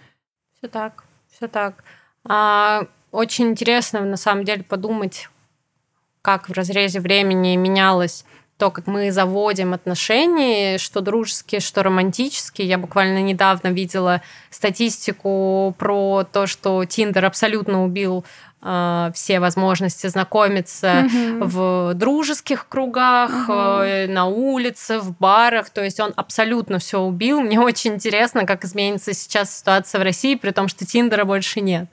Все 0.58 0.66
так, 0.66 1.04
все 1.40 1.48
так. 1.48 1.84
А, 2.28 2.82
очень 3.12 3.48
интересно, 3.48 4.02
на 4.02 4.18
самом 4.18 4.44
деле, 4.44 4.62
подумать, 4.62 5.30
как 6.20 6.50
в 6.50 6.52
разрезе 6.52 7.00
времени 7.00 7.56
менялось 7.56 8.26
то, 8.60 8.70
как 8.70 8.86
мы 8.86 9.10
заводим 9.10 9.72
отношения, 9.72 10.76
что 10.76 11.00
дружеские, 11.00 11.62
что 11.62 11.82
романтические. 11.82 12.68
Я 12.68 12.76
буквально 12.76 13.22
недавно 13.22 13.68
видела 13.68 14.20
статистику 14.50 15.74
про 15.78 16.24
то, 16.30 16.46
что 16.46 16.84
Тиндер 16.84 17.24
абсолютно 17.24 17.82
убил 17.82 18.22
э, 18.60 19.10
все 19.14 19.40
возможности 19.40 20.08
знакомиться 20.08 20.88
mm-hmm. 20.88 21.38
в 21.40 21.94
дружеских 21.94 22.68
кругах, 22.68 23.48
mm-hmm. 23.48 23.82
э, 23.82 24.06
на 24.08 24.26
улице, 24.26 24.98
в 24.98 25.16
барах. 25.18 25.70
То 25.70 25.82
есть 25.82 25.98
он 25.98 26.12
абсолютно 26.14 26.78
все 26.78 27.00
убил. 27.00 27.40
Мне 27.40 27.58
очень 27.58 27.94
интересно, 27.94 28.44
как 28.44 28.66
изменится 28.66 29.14
сейчас 29.14 29.58
ситуация 29.58 30.00
в 30.00 30.04
России, 30.04 30.34
при 30.34 30.50
том, 30.50 30.68
что 30.68 30.84
Тиндера 30.84 31.24
больше 31.24 31.62
нет. 31.62 31.86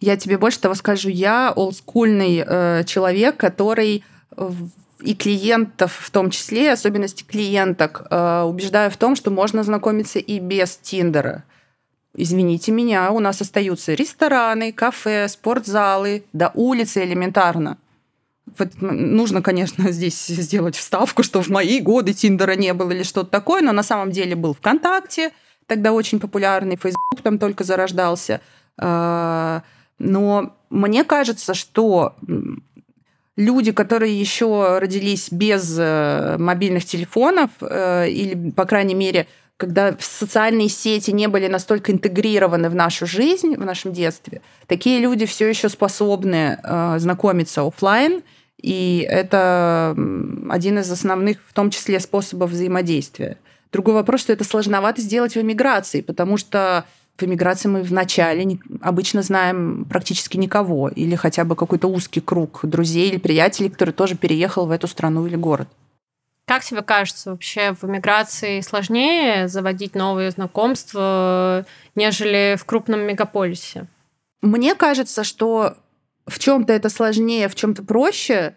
Я 0.00 0.16
тебе 0.16 0.36
больше 0.36 0.58
того 0.58 0.74
скажу. 0.74 1.10
Я 1.10 1.52
олдскульный 1.54 2.44
э, 2.44 2.82
человек, 2.86 3.36
который 3.36 4.02
и 5.00 5.14
клиентов 5.14 5.96
в 6.00 6.10
том 6.10 6.30
числе, 6.30 6.72
особенности 6.72 7.22
клиенток, 7.22 8.06
э, 8.10 8.42
убеждаю 8.42 8.90
в 8.90 8.96
том, 8.96 9.16
что 9.16 9.30
можно 9.30 9.62
знакомиться 9.62 10.18
и 10.18 10.38
без 10.38 10.76
Тиндера. 10.76 11.44
Извините 12.14 12.72
меня, 12.72 13.12
у 13.12 13.20
нас 13.20 13.40
остаются 13.40 13.94
рестораны, 13.94 14.72
кафе, 14.72 15.28
спортзалы, 15.28 16.24
до 16.32 16.50
улицы 16.54 17.04
элементарно. 17.04 17.78
Вот 18.58 18.80
нужно, 18.80 19.42
конечно, 19.42 19.90
здесь 19.92 20.26
сделать 20.26 20.76
вставку, 20.76 21.22
что 21.22 21.42
в 21.42 21.48
мои 21.48 21.80
годы 21.80 22.12
Тиндера 22.12 22.56
не 22.56 22.72
было 22.74 22.90
или 22.90 23.04
что-то 23.04 23.30
такое, 23.30 23.62
но 23.62 23.72
на 23.72 23.82
самом 23.82 24.10
деле 24.10 24.34
был 24.34 24.54
ВКонтакте, 24.54 25.32
тогда 25.66 25.92
очень 25.92 26.18
популярный, 26.18 26.76
Фейсбук 26.76 27.22
там 27.22 27.38
только 27.38 27.62
зарождался. 27.62 28.40
Э, 28.80 29.60
но 29.98 30.56
мне 30.70 31.04
кажется, 31.04 31.54
что 31.54 32.16
люди, 33.38 33.70
которые 33.70 34.18
еще 34.18 34.78
родились 34.78 35.30
без 35.30 35.76
э, 35.78 36.36
мобильных 36.38 36.84
телефонов, 36.84 37.50
э, 37.60 38.10
или, 38.10 38.50
по 38.50 38.64
крайней 38.64 38.96
мере, 38.96 39.28
когда 39.56 39.96
социальные 40.00 40.68
сети 40.68 41.12
не 41.12 41.28
были 41.28 41.46
настолько 41.46 41.92
интегрированы 41.92 42.68
в 42.68 42.74
нашу 42.74 43.06
жизнь, 43.06 43.54
в 43.54 43.64
нашем 43.64 43.92
детстве, 43.92 44.42
такие 44.66 44.98
люди 44.98 45.24
все 45.24 45.48
еще 45.48 45.68
способны 45.68 46.58
э, 46.62 46.96
знакомиться 46.98 47.62
офлайн, 47.62 48.22
и 48.60 49.06
это 49.08 49.96
один 50.50 50.80
из 50.80 50.90
основных, 50.90 51.38
в 51.46 51.52
том 51.52 51.70
числе, 51.70 52.00
способов 52.00 52.50
взаимодействия. 52.50 53.38
Другой 53.70 53.94
вопрос, 53.94 54.22
что 54.22 54.32
это 54.32 54.42
сложновато 54.42 55.00
сделать 55.00 55.36
в 55.36 55.40
эмиграции, 55.40 56.00
потому 56.00 56.38
что 56.38 56.86
в 57.18 57.22
эмиграции 57.24 57.68
мы 57.68 57.82
вначале 57.82 58.58
обычно 58.80 59.22
знаем 59.22 59.84
практически 59.90 60.36
никого, 60.36 60.88
или 60.88 61.16
хотя 61.16 61.44
бы 61.44 61.56
какой-то 61.56 61.88
узкий 61.88 62.20
круг 62.20 62.60
друзей 62.62 63.10
или 63.10 63.18
приятелей, 63.18 63.70
который 63.70 63.92
тоже 63.92 64.14
переехал 64.14 64.66
в 64.66 64.70
эту 64.70 64.86
страну 64.86 65.26
или 65.26 65.36
город. 65.36 65.68
Как 66.46 66.64
тебе 66.64 66.80
кажется, 66.82 67.30
вообще 67.30 67.74
в 67.74 67.84
эмиграции 67.84 68.60
сложнее 68.60 69.48
заводить 69.48 69.94
новые 69.94 70.30
знакомства, 70.30 71.66
нежели 71.94 72.56
в 72.58 72.64
крупном 72.64 73.00
мегаполисе? 73.00 73.86
Мне 74.40 74.74
кажется, 74.74 75.24
что 75.24 75.76
в 76.26 76.38
чем-то 76.38 76.72
это 76.72 76.88
сложнее, 76.88 77.48
в 77.48 77.54
чем-то 77.54 77.82
проще, 77.82 78.54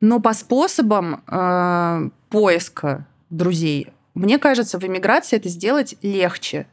но 0.00 0.18
по 0.18 0.32
способам 0.32 1.22
э, 1.26 2.08
поиска 2.30 3.06
друзей, 3.30 3.88
мне 4.14 4.38
кажется, 4.38 4.78
в 4.78 4.84
эмиграции 4.84 5.36
это 5.36 5.48
сделать 5.48 5.94
легче. 6.02 6.66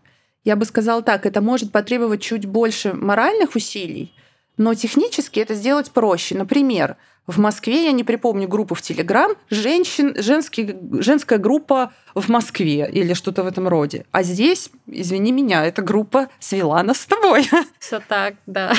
Я 0.45 0.55
бы 0.55 0.65
сказала 0.65 1.01
так, 1.01 1.25
это 1.25 1.41
может 1.41 1.71
потребовать 1.71 2.21
чуть 2.21 2.45
больше 2.45 2.93
моральных 2.93 3.55
усилий, 3.55 4.13
но 4.57 4.75
технически 4.75 5.39
это 5.39 5.55
сделать 5.55 5.91
проще. 5.91 6.35
Например, 6.35 6.97
в 7.25 7.39
Москве, 7.39 7.85
я 7.85 7.91
не 7.91 8.03
припомню 8.03 8.47
группу 8.47 8.75
в 8.75 8.81
Телеграм, 8.83 9.31
женщин, 9.49 10.13
женский, 10.15 10.75
женская 11.01 11.39
группа 11.39 11.91
в 12.13 12.29
Москве 12.29 12.87
или 12.91 13.13
что-то 13.13 13.41
в 13.41 13.47
этом 13.47 13.67
роде. 13.67 14.05
А 14.11 14.21
здесь, 14.21 14.69
извини 14.85 15.31
меня, 15.31 15.65
эта 15.65 15.81
группа 15.81 16.27
свела 16.39 16.83
нас 16.83 16.99
с 16.99 17.05
тобой. 17.07 17.49
Все 17.79 17.99
так, 18.07 18.35
да. 18.45 18.73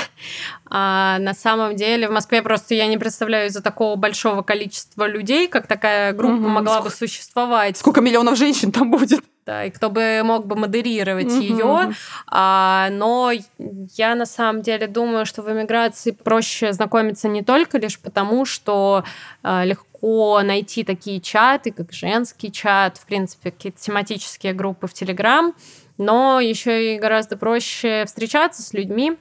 А 0.71 1.19
на 1.19 1.35
самом 1.35 1.75
деле 1.75 2.09
в 2.09 2.13
Москве 2.13 2.41
просто 2.43 2.75
я 2.75 2.87
не 2.87 2.97
представляю 2.97 3.49
из-за 3.49 3.61
такого 3.61 3.97
большого 3.97 4.43
количества 4.43 5.09
людей, 5.09 5.49
как 5.49 5.67
такая 5.67 6.13
группа 6.13 6.35
угу. 6.35 6.49
могла 6.49 6.81
бы 6.81 6.91
существовать. 6.91 7.77
Сколько 7.77 8.01
миллионов 8.01 8.39
женщин 8.39 8.71
там 8.71 8.93
будет? 8.93 9.25
Да, 9.47 9.65
и 9.65 9.71
кто 9.71 9.89
бы 9.89 10.21
мог 10.25 10.47
бы 10.47 10.57
модерировать 10.57 11.29
mm-hmm. 11.29 11.41
ее. 11.41 11.95
А, 12.27 12.89
но 12.91 13.31
я 13.97 14.15
на 14.17 14.27
самом 14.27 14.61
деле 14.61 14.89
думаю, 14.89 15.25
что 15.25 15.43
в 15.43 15.51
эмиграции 15.51 16.11
проще 16.11 16.73
знакомиться 16.73 17.29
не 17.29 17.43
только 17.43 17.79
лишь 17.79 17.99
потому, 18.01 18.45
что 18.45 19.05
а, 19.45 19.65
легко 19.65 20.43
найти 20.43 20.83
такие 20.83 21.21
чаты, 21.21 21.71
как 21.71 21.93
женский 21.93 22.51
чат, 22.51 22.99
в 22.99 23.07
принципе, 23.07 23.53
какие-то 23.53 23.81
тематические 23.81 24.53
группы 24.53 24.89
в 24.89 24.93
Телеграм, 24.93 25.55
но 25.97 26.41
еще 26.41 26.95
и 26.95 26.99
гораздо 26.99 27.37
проще 27.37 28.05
встречаться 28.05 28.63
с 28.63 28.73
людьми, 28.73 29.17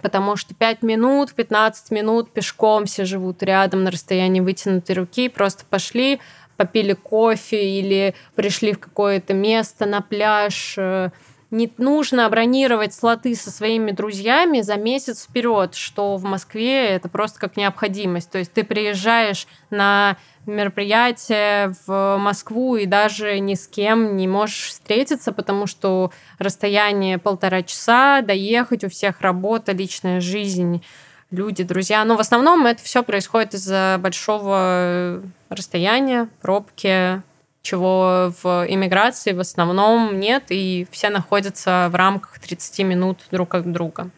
потому 0.00 0.36
что 0.36 0.54
5 0.54 0.82
минут, 0.82 1.34
15 1.34 1.90
минут 1.90 2.30
пешком 2.30 2.86
все 2.86 3.04
живут 3.04 3.42
рядом 3.42 3.82
на 3.82 3.90
расстоянии 3.90 4.40
вытянутой 4.40 4.94
руки, 4.94 5.28
просто 5.28 5.64
пошли, 5.68 6.20
попили 6.60 6.92
кофе 6.92 7.80
или 7.80 8.14
пришли 8.34 8.74
в 8.74 8.78
какое-то 8.78 9.32
место 9.32 9.86
на 9.86 10.02
пляж. 10.02 10.74
Э, 10.76 11.08
не 11.50 11.72
нужно 11.78 12.28
бронировать 12.28 12.92
слоты 12.92 13.34
со 13.34 13.50
своими 13.50 13.92
друзьями 13.92 14.60
за 14.60 14.76
месяц 14.76 15.24
вперед, 15.24 15.74
что 15.74 16.18
в 16.18 16.24
Москве 16.24 16.88
это 16.88 17.08
просто 17.08 17.40
как 17.40 17.56
необходимость. 17.56 18.30
То 18.30 18.36
есть 18.36 18.52
ты 18.52 18.62
приезжаешь 18.62 19.46
на 19.70 20.18
мероприятие 20.44 21.72
в 21.86 22.18
Москву 22.18 22.76
и 22.76 22.84
даже 22.84 23.38
ни 23.38 23.54
с 23.54 23.66
кем 23.66 24.18
не 24.18 24.28
можешь 24.28 24.68
встретиться, 24.68 25.32
потому 25.32 25.66
что 25.66 26.12
расстояние 26.38 27.16
полтора 27.16 27.62
часа, 27.62 28.20
доехать, 28.20 28.84
у 28.84 28.90
всех 28.90 29.22
работа, 29.22 29.72
личная 29.72 30.20
жизнь 30.20 30.82
люди, 31.30 31.62
друзья. 31.64 32.04
Но 32.04 32.16
в 32.16 32.20
основном 32.20 32.66
это 32.66 32.82
все 32.82 33.02
происходит 33.02 33.54
из-за 33.54 33.98
большого 34.00 35.22
расстояния, 35.48 36.28
пробки, 36.40 37.22
чего 37.62 38.32
в 38.42 38.66
иммиграции 38.68 39.32
в 39.32 39.40
основном 39.40 40.18
нет, 40.18 40.44
и 40.48 40.86
все 40.90 41.10
находятся 41.10 41.88
в 41.90 41.94
рамках 41.94 42.38
30 42.38 42.80
минут 42.80 43.18
друг 43.30 43.54
от 43.54 43.70
друга. 43.70 44.10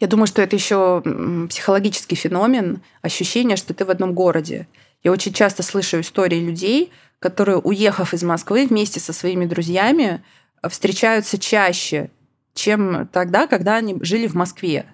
Я 0.00 0.06
думаю, 0.06 0.26
что 0.26 0.42
это 0.42 0.56
еще 0.56 1.02
психологический 1.48 2.16
феномен, 2.16 2.82
ощущение, 3.02 3.56
что 3.56 3.74
ты 3.74 3.84
в 3.84 3.90
одном 3.90 4.12
городе. 4.12 4.66
Я 5.02 5.12
очень 5.12 5.32
часто 5.32 5.62
слышу 5.62 6.00
истории 6.00 6.40
людей, 6.40 6.92
которые, 7.18 7.58
уехав 7.58 8.12
из 8.12 8.22
Москвы 8.22 8.66
вместе 8.66 9.00
со 9.00 9.12
своими 9.12 9.46
друзьями, 9.46 10.22
встречаются 10.68 11.38
чаще, 11.38 12.10
чем 12.54 13.08
тогда, 13.08 13.46
когда 13.46 13.76
они 13.76 13.96
жили 14.02 14.26
в 14.26 14.34
Москве. 14.34 14.86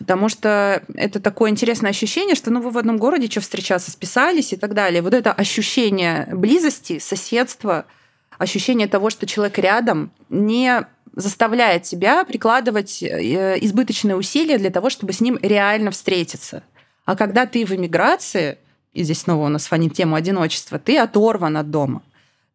Потому 0.00 0.30
что 0.30 0.82
это 0.94 1.20
такое 1.20 1.50
интересное 1.50 1.90
ощущение, 1.90 2.34
что 2.34 2.50
ну, 2.50 2.62
вы 2.62 2.70
в 2.70 2.78
одном 2.78 2.96
городе 2.96 3.30
что 3.30 3.42
встречаться, 3.42 3.90
списались 3.90 4.54
и 4.54 4.56
так 4.56 4.72
далее. 4.72 5.02
Вот 5.02 5.12
это 5.12 5.30
ощущение 5.30 6.26
близости, 6.32 6.98
соседства, 6.98 7.84
ощущение 8.38 8.88
того, 8.88 9.10
что 9.10 9.26
человек 9.26 9.58
рядом, 9.58 10.10
не 10.30 10.86
заставляет 11.14 11.82
тебя 11.82 12.24
прикладывать 12.24 13.02
э, 13.02 13.58
избыточные 13.60 14.16
усилия 14.16 14.56
для 14.56 14.70
того, 14.70 14.88
чтобы 14.88 15.12
с 15.12 15.20
ним 15.20 15.38
реально 15.42 15.90
встретиться. 15.90 16.62
А 17.04 17.14
когда 17.14 17.44
ты 17.44 17.66
в 17.66 17.72
эмиграции, 17.72 18.56
и 18.94 19.02
здесь 19.02 19.20
снова 19.20 19.46
у 19.46 19.48
нас 19.48 19.66
фонит 19.66 19.92
тему 19.92 20.16
одиночества, 20.16 20.78
ты 20.78 20.96
оторван 20.96 21.58
от 21.58 21.70
дома, 21.70 22.02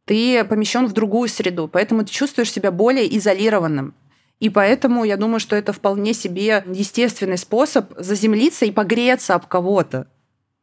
ты 0.06 0.44
помещен 0.46 0.88
в 0.88 0.94
другую 0.94 1.30
среду, 1.30 1.68
поэтому 1.68 2.04
ты 2.06 2.12
чувствуешь 2.12 2.52
себя 2.52 2.72
более 2.72 3.16
изолированным. 3.18 3.94
И 4.40 4.50
поэтому 4.50 5.06
я 5.06 5.18
думаю, 5.18 5.40
что 5.40 5.56
это 5.56 5.72
вполне 5.74 6.14
себе 6.14 6.64
естественный 6.68 7.38
способ 7.38 7.94
заземлиться 7.98 8.66
и 8.66 8.72
погреться 8.72 9.36
об 9.36 9.48
кого-то. 9.48 10.08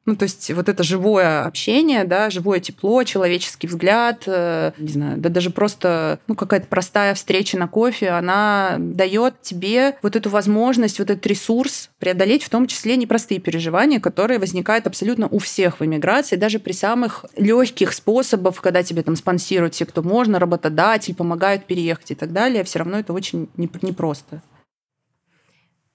Ну, 0.05 0.17
то 0.17 0.25
есть 0.25 0.51
вот 0.53 0.69
это 0.69 0.83
живое 0.83 1.45
общение, 1.45 2.05
да, 2.05 2.29
живое 2.29 2.59
тепло, 2.59 3.05
человеческий 3.05 3.69
взгляд, 3.69 4.25
э, 4.27 4.73
не 4.77 4.89
знаю, 4.89 5.19
да 5.19 5.29
даже 5.29 5.51
просто 5.51 6.19
ну, 6.27 6.35
какая-то 6.35 6.67
простая 6.67 7.15
встреча 7.15 7.57
на 7.57 7.69
кофе, 7.69 8.09
она 8.11 8.77
дает 8.79 9.41
тебе 9.43 9.97
вот 10.03 10.17
эту 10.17 10.29
возможность, 10.29 10.99
вот 10.99 11.11
этот 11.11 11.25
ресурс 11.27 11.89
преодолеть 12.01 12.43
в 12.43 12.51
том 12.51 12.67
числе 12.67 12.97
непростые 12.97 13.41
переживания, 13.41 14.01
которые 14.01 14.41
возникают 14.41 14.89
абсолютно 14.89 15.29
у 15.29 15.39
всех 15.39 15.79
в 15.79 15.85
эмиграции, 15.85 16.35
даже 16.35 16.59
при 16.59 16.73
самых 16.73 17.25
легких 17.37 17.93
способах, 17.93 18.61
когда 18.61 18.83
тебе 18.83 19.05
там 19.05 19.15
спонсируют 19.15 19.75
те, 19.75 19.87
кто 19.87 20.03
можно, 20.03 20.41
работодатель, 20.41 21.15
помогают 21.15 21.67
переехать 21.67 22.11
и 22.11 22.15
так 22.17 22.33
далее, 22.33 22.65
все 22.65 22.81
равно 22.81 22.99
это 22.99 23.13
очень 23.13 23.49
непросто. 23.57 24.43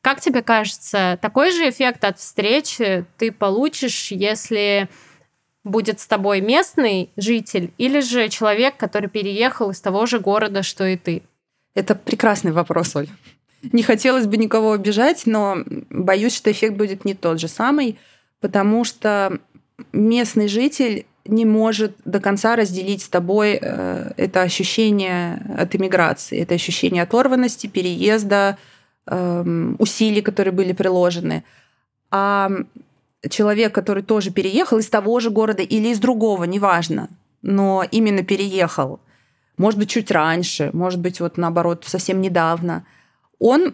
Как 0.08 0.22
тебе 0.22 0.42
кажется, 0.42 1.20
такой 1.22 1.52
же 1.52 1.70
эффект 1.70 2.06
от 2.06 2.18
встречи 2.18 3.04
ты 3.18 3.30
получишь, 3.30 4.14
если 4.14 4.88
будет 5.66 6.00
с 6.00 6.08
тобой 6.08 6.40
местный 6.40 7.10
житель 7.18 7.74
или 7.78 8.00
же 8.00 8.30
человек, 8.30 8.78
который 8.78 9.10
переехал 9.10 9.72
из 9.72 9.82
того 9.82 10.06
же 10.06 10.20
города, 10.20 10.64
что 10.64 10.86
и 10.86 10.96
ты? 10.96 11.24
Это 11.76 11.94
прекрасный 11.94 12.54
вопрос, 12.54 12.96
Оль. 12.96 13.10
Не 13.74 13.84
хотелось 13.84 14.28
бы 14.28 14.38
никого 14.38 14.72
обижать, 14.72 15.24
но 15.26 15.58
боюсь, 15.90 16.38
что 16.38 16.50
эффект 16.50 16.78
будет 16.78 17.04
не 17.04 17.14
тот 17.14 17.42
же 17.42 17.50
самый, 17.50 18.00
потому 18.40 18.86
что 18.86 19.42
местный 19.92 20.48
житель 20.48 21.06
не 21.26 21.44
может 21.44 21.98
до 22.06 22.22
конца 22.22 22.56
разделить 22.56 23.02
с 23.02 23.10
тобой 23.10 23.60
э, 23.62 24.14
это 24.16 24.44
ощущение 24.44 25.46
от 25.58 25.76
иммиграции, 25.76 26.40
это 26.40 26.56
ощущение 26.56 27.04
оторванности, 27.04 27.68
переезда, 27.68 28.58
усилий, 29.80 30.22
которые 30.22 30.54
были 30.54 30.74
приложены. 30.74 31.44
А 32.12 32.50
человек, 33.30 33.74
который 33.74 34.04
тоже 34.04 34.32
переехал 34.32 34.78
из 34.78 34.90
того 34.90 35.20
же 35.20 35.30
города 35.30 35.64
или 35.64 35.90
из 35.90 36.00
другого, 36.00 36.44
неважно, 36.46 37.10
но 37.42 37.84
именно 37.92 38.24
переехал, 38.24 39.00
может 39.58 39.80
быть, 39.80 39.90
чуть 39.90 40.12
раньше, 40.12 40.70
может 40.74 41.00
быть, 41.00 41.20
вот 41.20 41.38
наоборот, 41.38 41.84
совсем 41.86 42.22
недавно, 42.22 42.86
он 43.40 43.74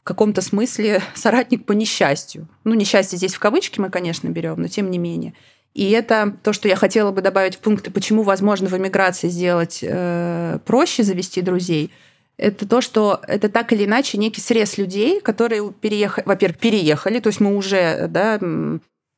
в 0.00 0.04
каком-то 0.04 0.40
смысле 0.40 1.02
соратник 1.14 1.66
по 1.66 1.72
несчастью. 1.72 2.48
Ну, 2.64 2.74
несчастье 2.74 3.18
здесь 3.18 3.34
в 3.34 3.38
кавычки 3.38 3.80
мы, 3.80 3.90
конечно, 3.90 4.28
берем, 4.28 4.60
но 4.60 4.68
тем 4.68 4.90
не 4.90 4.98
менее. 4.98 5.34
И 5.74 5.90
это 5.90 6.34
то, 6.42 6.52
что 6.52 6.66
я 6.66 6.74
хотела 6.74 7.12
бы 7.12 7.20
добавить 7.22 7.56
в 7.56 7.60
пункты, 7.60 7.90
почему 7.90 8.22
возможно 8.22 8.68
в 8.68 8.76
эмиграции 8.76 9.28
сделать 9.28 9.80
э, 9.82 10.58
проще 10.64 11.04
завести 11.04 11.42
друзей. 11.42 11.92
Это 12.40 12.66
то, 12.66 12.80
что 12.80 13.20
это 13.28 13.50
так 13.50 13.70
или 13.74 13.84
иначе 13.84 14.16
некий 14.16 14.40
срез 14.40 14.78
людей, 14.78 15.20
которые 15.20 15.72
переехали, 15.72 16.24
во-первых, 16.24 16.58
переехали, 16.58 17.20
то 17.20 17.26
есть 17.26 17.38
мы 17.38 17.54
уже, 17.54 18.06
да, 18.08 18.40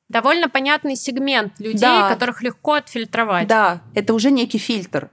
довольно 0.09 0.49
понятный 0.49 0.97
сегмент 0.97 1.53
людей, 1.61 1.81
да. 1.83 2.09
которых 2.09 2.43
легко 2.43 2.73
отфильтровать. 2.75 3.47
Да, 3.47 3.81
это 3.95 4.13
уже 4.13 4.33
некий 4.33 4.59
фильтр. 4.59 5.09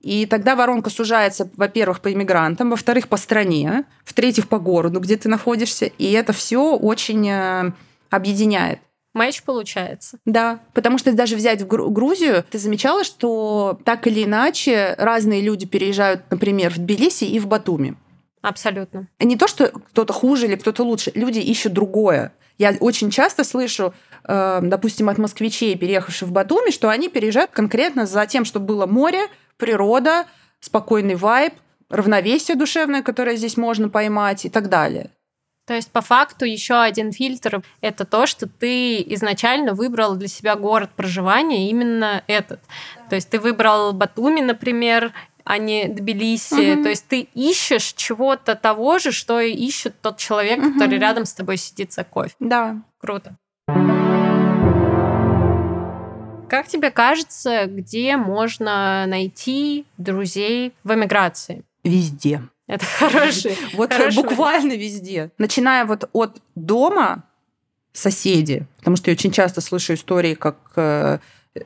И 0.00 0.26
тогда 0.26 0.56
воронка 0.56 0.90
сужается, 0.90 1.48
во-первых, 1.56 2.00
по 2.00 2.12
иммигрантам, 2.12 2.68
во-вторых, 2.68 3.08
по 3.08 3.16
стране, 3.16 3.84
в-третьих, 4.04 4.46
по 4.46 4.58
городу, 4.58 5.00
где 5.00 5.16
ты 5.16 5.30
находишься. 5.30 5.86
И 5.86 6.12
это 6.12 6.34
все 6.34 6.76
очень 6.76 7.30
э, 7.30 7.72
объединяет. 8.10 8.80
Матч 9.14 9.42
получается. 9.42 10.18
Да, 10.24 10.60
потому 10.72 10.98
что 10.98 11.12
даже 11.12 11.36
взять 11.36 11.62
в 11.62 11.66
Грузию, 11.66 12.44
ты 12.50 12.58
замечала, 12.58 13.04
что 13.04 13.78
так 13.84 14.06
или 14.06 14.24
иначе 14.24 14.94
разные 14.96 15.42
люди 15.42 15.66
переезжают, 15.66 16.22
например, 16.30 16.72
в 16.72 16.78
Тбилиси 16.78 17.24
и 17.24 17.38
в 17.38 17.46
Батуми. 17.46 17.96
Абсолютно. 18.40 19.08
Не 19.20 19.36
то, 19.36 19.46
что 19.46 19.68
кто-то 19.68 20.12
хуже 20.12 20.46
или 20.46 20.56
кто-то 20.56 20.82
лучше. 20.82 21.12
Люди 21.14 21.38
ищут 21.38 21.72
другое. 21.72 22.32
Я 22.58 22.74
очень 22.80 23.10
часто 23.10 23.44
слышу, 23.44 23.94
э, 24.24 24.60
допустим, 24.62 25.08
от 25.08 25.18
москвичей, 25.18 25.76
переехавших 25.76 26.28
в 26.28 26.32
Батуми, 26.32 26.70
что 26.70 26.88
они 26.88 27.08
переезжают 27.08 27.50
конкретно 27.52 28.06
за 28.06 28.26
тем, 28.26 28.44
чтобы 28.44 28.66
было 28.66 28.86
море, 28.86 29.28
природа, 29.56 30.26
спокойный 30.60 31.14
вайб, 31.14 31.54
равновесие 31.88 32.56
душевное, 32.56 33.02
которое 33.02 33.36
здесь 33.36 33.56
можно 33.56 33.88
поймать 33.88 34.44
и 34.44 34.48
так 34.48 34.68
далее. 34.68 35.10
То 35.72 35.76
есть, 35.76 35.90
по 35.90 36.02
факту, 36.02 36.44
еще 36.44 36.74
один 36.74 37.12
фильтр— 37.12 37.62
это 37.80 38.04
то, 38.04 38.26
что 38.26 38.46
ты 38.46 39.00
изначально 39.14 39.72
выбрал 39.72 40.16
для 40.16 40.28
себя 40.28 40.54
город 40.54 40.90
проживания 40.94 41.70
именно 41.70 42.22
этот. 42.26 42.60
То 43.08 43.14
есть 43.14 43.30
ты 43.30 43.40
выбрал 43.40 43.94
Батуми, 43.94 44.42
например, 44.42 45.14
а 45.44 45.56
не 45.56 45.88
Тбилиси. 45.88 46.74
Угу. 46.74 46.82
То 46.82 46.90
есть 46.90 47.08
ты 47.08 47.20
ищешь 47.32 47.94
чего-то 47.94 48.54
того 48.54 48.98
же, 48.98 49.12
что 49.12 49.40
и 49.40 49.50
ищет 49.50 49.98
тот 50.02 50.18
человек, 50.18 50.58
угу. 50.58 50.74
который 50.74 50.98
рядом 50.98 51.24
с 51.24 51.32
тобой 51.32 51.56
сидит 51.56 51.90
за 51.94 52.04
кофе. 52.04 52.34
Да. 52.38 52.82
Круто. 53.00 53.34
Как 56.50 56.68
тебе 56.68 56.90
кажется, 56.90 57.64
где 57.64 58.18
можно 58.18 59.06
найти 59.06 59.86
друзей 59.96 60.74
в 60.84 60.92
эмиграции? 60.92 61.64
Везде. 61.82 62.42
Это 62.72 62.86
хороший. 62.86 63.56
Вот 63.74 63.92
хороший 63.92 64.22
буквально 64.22 64.72
везде. 64.72 65.30
Начиная 65.38 65.84
вот 65.84 66.08
от 66.12 66.40
дома, 66.54 67.24
соседи, 67.92 68.66
потому 68.78 68.96
что 68.96 69.10
я 69.10 69.14
очень 69.14 69.30
часто 69.30 69.60
слышу 69.60 69.92
истории, 69.92 70.34
как 70.34 70.56
э, 70.76 71.18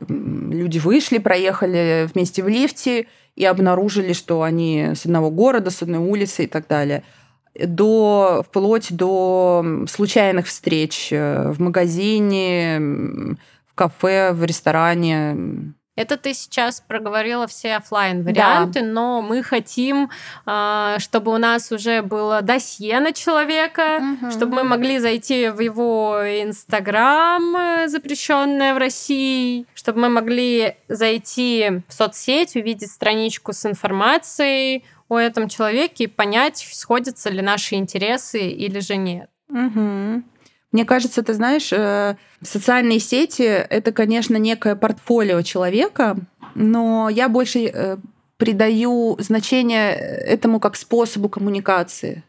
люди 0.09 0.79
вышли, 0.79 1.19
проехали 1.19 2.09
вместе 2.13 2.43
в 2.43 2.49
лифте 2.49 3.07
и 3.37 3.45
обнаружили, 3.45 4.13
что 4.13 4.43
они 4.43 4.91
с 4.97 5.07
одного 5.07 5.31
города, 5.31 5.71
с 5.71 5.83
одной 5.83 6.01
улицы 6.01 6.45
и 6.45 6.47
так 6.49 6.67
далее 6.67 7.05
до 7.59 8.45
вплоть 8.47 8.95
до 8.95 9.65
случайных 9.89 10.47
встреч 10.47 11.09
э, 11.11 11.51
в 11.53 11.59
магазине, 11.61 12.79
в 13.67 13.75
кафе, 13.75 14.33
в 14.33 14.45
ресторане. 14.45 15.73
Это 15.97 16.19
ты 16.19 16.35
сейчас 16.35 16.83
проговорила 16.87 17.47
все 17.47 17.77
офлайн 17.77 18.23
варианты, 18.23 18.81
да. 18.81 18.87
но 18.87 19.23
мы 19.23 19.43
хотим, 19.43 20.11
а, 20.45 20.99
чтобы 20.99 21.35
у 21.35 21.39
нас 21.39 21.73
уже 21.73 22.03
было 22.03 22.43
досье 22.43 23.01
на 23.01 23.13
человека, 23.13 24.03
угу. 24.23 24.31
чтобы 24.31 24.57
мы 24.57 24.65
могли 24.65 24.99
зайти 24.99 25.49
в 25.49 25.61
его 25.61 26.21
Инстаграм, 26.23 27.57
э, 27.57 27.89
запрещенное 27.89 28.75
в 28.75 28.79
России, 28.79 29.65
чтобы 29.75 30.01
мы 30.01 30.09
могли 30.11 30.77
зайти 30.89 31.83
в 31.89 31.93
соцсеть, 31.93 32.57
увидеть 32.57 32.91
страничку 32.91 33.55
с 33.55 33.65
информацией 33.65 34.85
о 35.09 35.19
этом 35.19 35.49
человеке 35.49 36.05
и 36.05 36.09
понять, 36.09 36.59
сходятся 36.73 37.31
ли 37.31 37.41
наши 37.41 37.77
интересы 37.77 38.49
или 38.49 38.81
же 38.81 38.97
нет. 38.97 39.31
Угу. 39.49 40.23
Мне 40.77 40.85
кажется, 40.85 41.23
ты 41.23 41.33
знаешь, 41.33 41.73
э, 41.73 42.17
социальные 42.43 43.01
сети— 43.01 43.41
это, 43.71 43.93
конечно, 43.93 44.37
некое 44.37 44.77
портфолио 44.77 45.41
человека, 45.41 46.19
но 46.55 47.09
я 47.09 47.31
больше 47.31 47.61
э, 47.61 47.97
придаю 48.37 49.17
значение 49.19 49.93
этому 49.95 50.61
как 50.61 50.77
способу 50.77 51.31
коммуникации. 51.31 52.25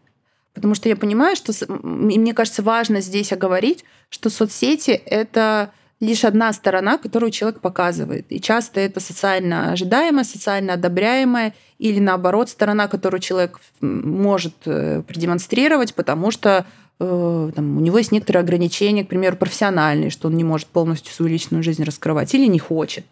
Потому 0.54 0.76
что 0.76 0.88
я 0.88 0.96
понимаю, 0.96 1.36
что, 1.36 1.52
и 1.52 2.18
мне 2.18 2.34
кажется, 2.34 2.64
важно 2.64 3.02
здесь 3.02 3.34
оговорить, 3.34 3.84
что 4.08 4.30
соцсети— 4.30 4.92
это 5.06 5.72
лишь 6.00 6.24
одна 6.24 6.54
сторона, 6.54 6.98
которую 6.98 7.32
человек 7.32 7.60
показывает. 7.60 8.28
И 8.30 8.40
часто 8.40 8.80
это 8.80 9.02
социально 9.02 9.74
ожидаемая, 9.74 10.24
социально 10.24 10.74
одобряемая 10.76 11.54
или 11.80 12.00
наоборот 12.00 12.50
сторона, 12.50 12.88
которую 12.88 13.20
человек 13.20 13.60
может 13.82 14.56
э, 14.68 15.02
продемонстрировать, 15.06 15.94
потому 15.96 16.32
что 16.32 16.66
Э, 16.66 16.87
там, 17.00 17.78
у 17.78 17.80
него 17.80 17.98
есть 17.98 18.12
некоторые 18.12 18.42
ограничения, 18.42 19.06
к 19.06 19.10
примеру, 19.10 19.38
профессиональные, 19.38 20.10
что 20.10 20.28
он 20.28 20.36
не 20.36 20.44
может 20.44 20.68
полностью 20.68 21.14
свою 21.14 21.32
личную 21.32 21.64
жизнь 21.64 21.84
раскрывать 21.84 22.34
или 22.34 22.48
не 22.48 22.60
хочет. 22.60 23.06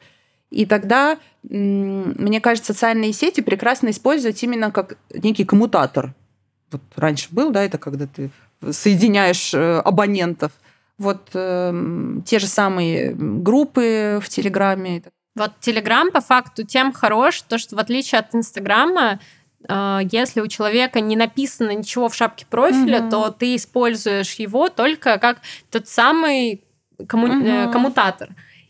И 0.50 0.66
тогда, 0.66 1.18
мне 1.44 2.40
кажется, 2.42 2.74
социальные 2.74 3.14
сети 3.14 3.42
прекрасно 3.42 3.90
использовать 3.90 4.42
именно 4.44 4.72
как 4.72 4.98
некий 5.14 5.46
коммутатор. 5.46 6.14
Вот 6.72 6.82
раньше 6.96 7.28
был, 7.32 7.52
да, 7.52 7.64
это 7.64 7.78
когда 7.78 8.08
ты 8.08 8.32
соединяешь 8.72 9.54
э, 9.54 9.80
абонентов. 9.80 10.52
Вот 10.98 11.30
э, 11.34 12.20
те 12.26 12.40
же 12.40 12.48
самые 12.48 13.14
группы 13.14 14.20
в 14.22 14.30
Телеграме. 14.30 15.04
Вот 15.36 15.52
Телеграм 15.60 16.12
по 16.12 16.22
факту 16.22 16.64
тем 16.64 16.94
хорош, 16.94 17.42
то 17.42 17.58
что 17.58 17.76
в 17.76 17.80
отличие 17.80 18.20
от 18.20 18.34
Инстаграма 18.34 19.20
если 20.12 20.42
у 20.42 20.48
человека 20.48 21.00
не 21.00 21.16
написано 21.16 21.72
ничего 21.72 22.10
в 22.10 22.16
шапке 22.16 22.46
профиля, 22.46 23.02
угу. 23.02 23.10
то 23.10 23.30
ты 23.32 23.56
используешь 23.56 24.34
его 24.36 24.70
только 24.70 25.18
как 25.18 25.40
тот 25.72 25.88
самый 25.88 26.64
комму... 27.08 27.28
угу. 27.28 27.72
коммутатор. 27.72 28.30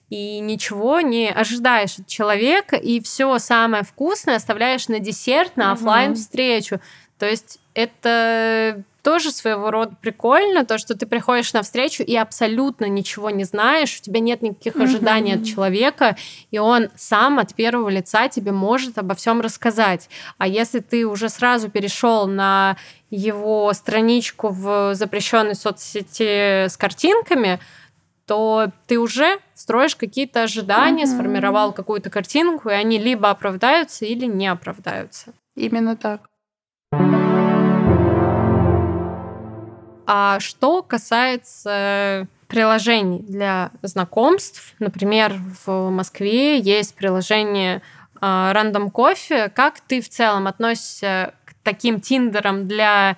И 0.09 0.39
ничего 0.39 1.01
не 1.01 1.29
ожидаешь 1.29 1.97
от 1.97 2.07
человека, 2.07 2.75
и 2.75 3.01
все 3.01 3.37
самое 3.39 3.83
вкусное 3.83 4.35
оставляешь 4.35 4.87
на 4.87 4.99
десерт, 4.99 5.57
на 5.57 5.71
угу. 5.71 5.73
офлайн 5.73 6.15
встречу. 6.15 6.79
То 7.17 7.27
есть 7.27 7.59
это 7.75 8.83
тоже 9.03 9.29
своего 9.29 9.69
рода 9.69 9.95
прикольно, 10.01 10.65
то, 10.65 10.79
что 10.79 10.97
ты 10.97 11.05
приходишь 11.05 11.53
на 11.53 11.61
встречу 11.61 12.01
и 12.01 12.15
абсолютно 12.15 12.85
ничего 12.85 13.29
не 13.29 13.43
знаешь, 13.43 13.99
у 13.99 14.03
тебя 14.03 14.19
нет 14.19 14.41
никаких 14.41 14.75
ожиданий 14.77 15.33
mm-hmm. 15.33 15.41
от 15.41 15.45
человека, 15.45 16.17
и 16.49 16.57
он 16.57 16.89
сам 16.95 17.37
от 17.37 17.53
первого 17.53 17.89
лица 17.89 18.27
тебе 18.29 18.51
может 18.51 18.97
обо 18.97 19.13
всем 19.13 19.41
рассказать. 19.41 20.09
А 20.39 20.47
если 20.47 20.79
ты 20.79 21.05
уже 21.05 21.29
сразу 21.29 21.69
перешел 21.69 22.25
на 22.25 22.77
его 23.11 23.71
страничку 23.73 24.49
в 24.49 24.95
запрещенной 24.95 25.53
соцсети 25.53 26.65
с 26.67 26.75
картинками, 26.75 27.59
то 28.25 28.69
ты 28.87 28.97
уже 28.97 29.37
строишь 29.53 29.95
какие-то 29.95 30.41
ожидания, 30.41 31.03
mm-hmm. 31.03 31.13
сформировал 31.13 31.73
какую-то 31.73 32.09
картинку, 32.09 32.69
и 32.69 32.73
они 32.73 32.97
либо 32.97 33.29
оправдаются, 33.29 34.05
или 34.05 34.25
не 34.25 34.47
оправдаются. 34.47 35.33
Именно 35.55 35.95
так. 35.95 36.21
А 40.07 40.39
что 40.39 40.83
касается 40.83 42.27
приложений 42.47 43.25
для 43.27 43.71
знакомств, 43.81 44.75
например, 44.79 45.33
в 45.65 45.89
Москве 45.89 46.59
есть 46.59 46.95
приложение 46.95 47.81
Random 48.21 48.91
Coffee. 48.91 49.49
Как 49.49 49.79
ты 49.81 50.01
в 50.01 50.09
целом 50.09 50.47
относишься 50.47 51.33
к 51.45 51.53
таким 51.63 51.99
тиндерам 51.99 52.67
для 52.67 53.17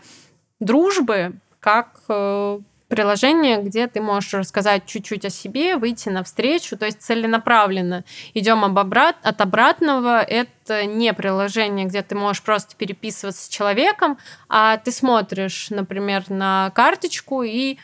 дружбы, 0.59 1.33
как 1.59 1.99
э, 2.09 2.59
приложение, 2.87 3.61
где 3.61 3.87
ты 3.87 4.01
можешь 4.01 4.33
рассказать 4.33 4.85
чуть-чуть 4.85 5.25
о 5.25 5.29
себе, 5.29 5.77
выйти 5.77 6.09
навстречу, 6.09 6.77
то 6.77 6.85
есть 6.85 7.01
целенаправленно. 7.01 8.03
Идем 8.33 8.63
об 8.63 8.77
обрат... 8.79 9.17
от 9.23 9.41
обратного. 9.41 10.21
Это 10.21 10.85
не 10.85 11.13
приложение, 11.13 11.85
где 11.85 12.01
ты 12.01 12.15
можешь 12.15 12.41
просто 12.41 12.75
переписываться 12.75 13.45
с 13.45 13.49
человеком, 13.49 14.17
а 14.49 14.77
ты 14.77 14.91
смотришь, 14.91 15.67
например, 15.69 16.23
на 16.29 16.71
карточку 16.75 17.43
и 17.43 17.77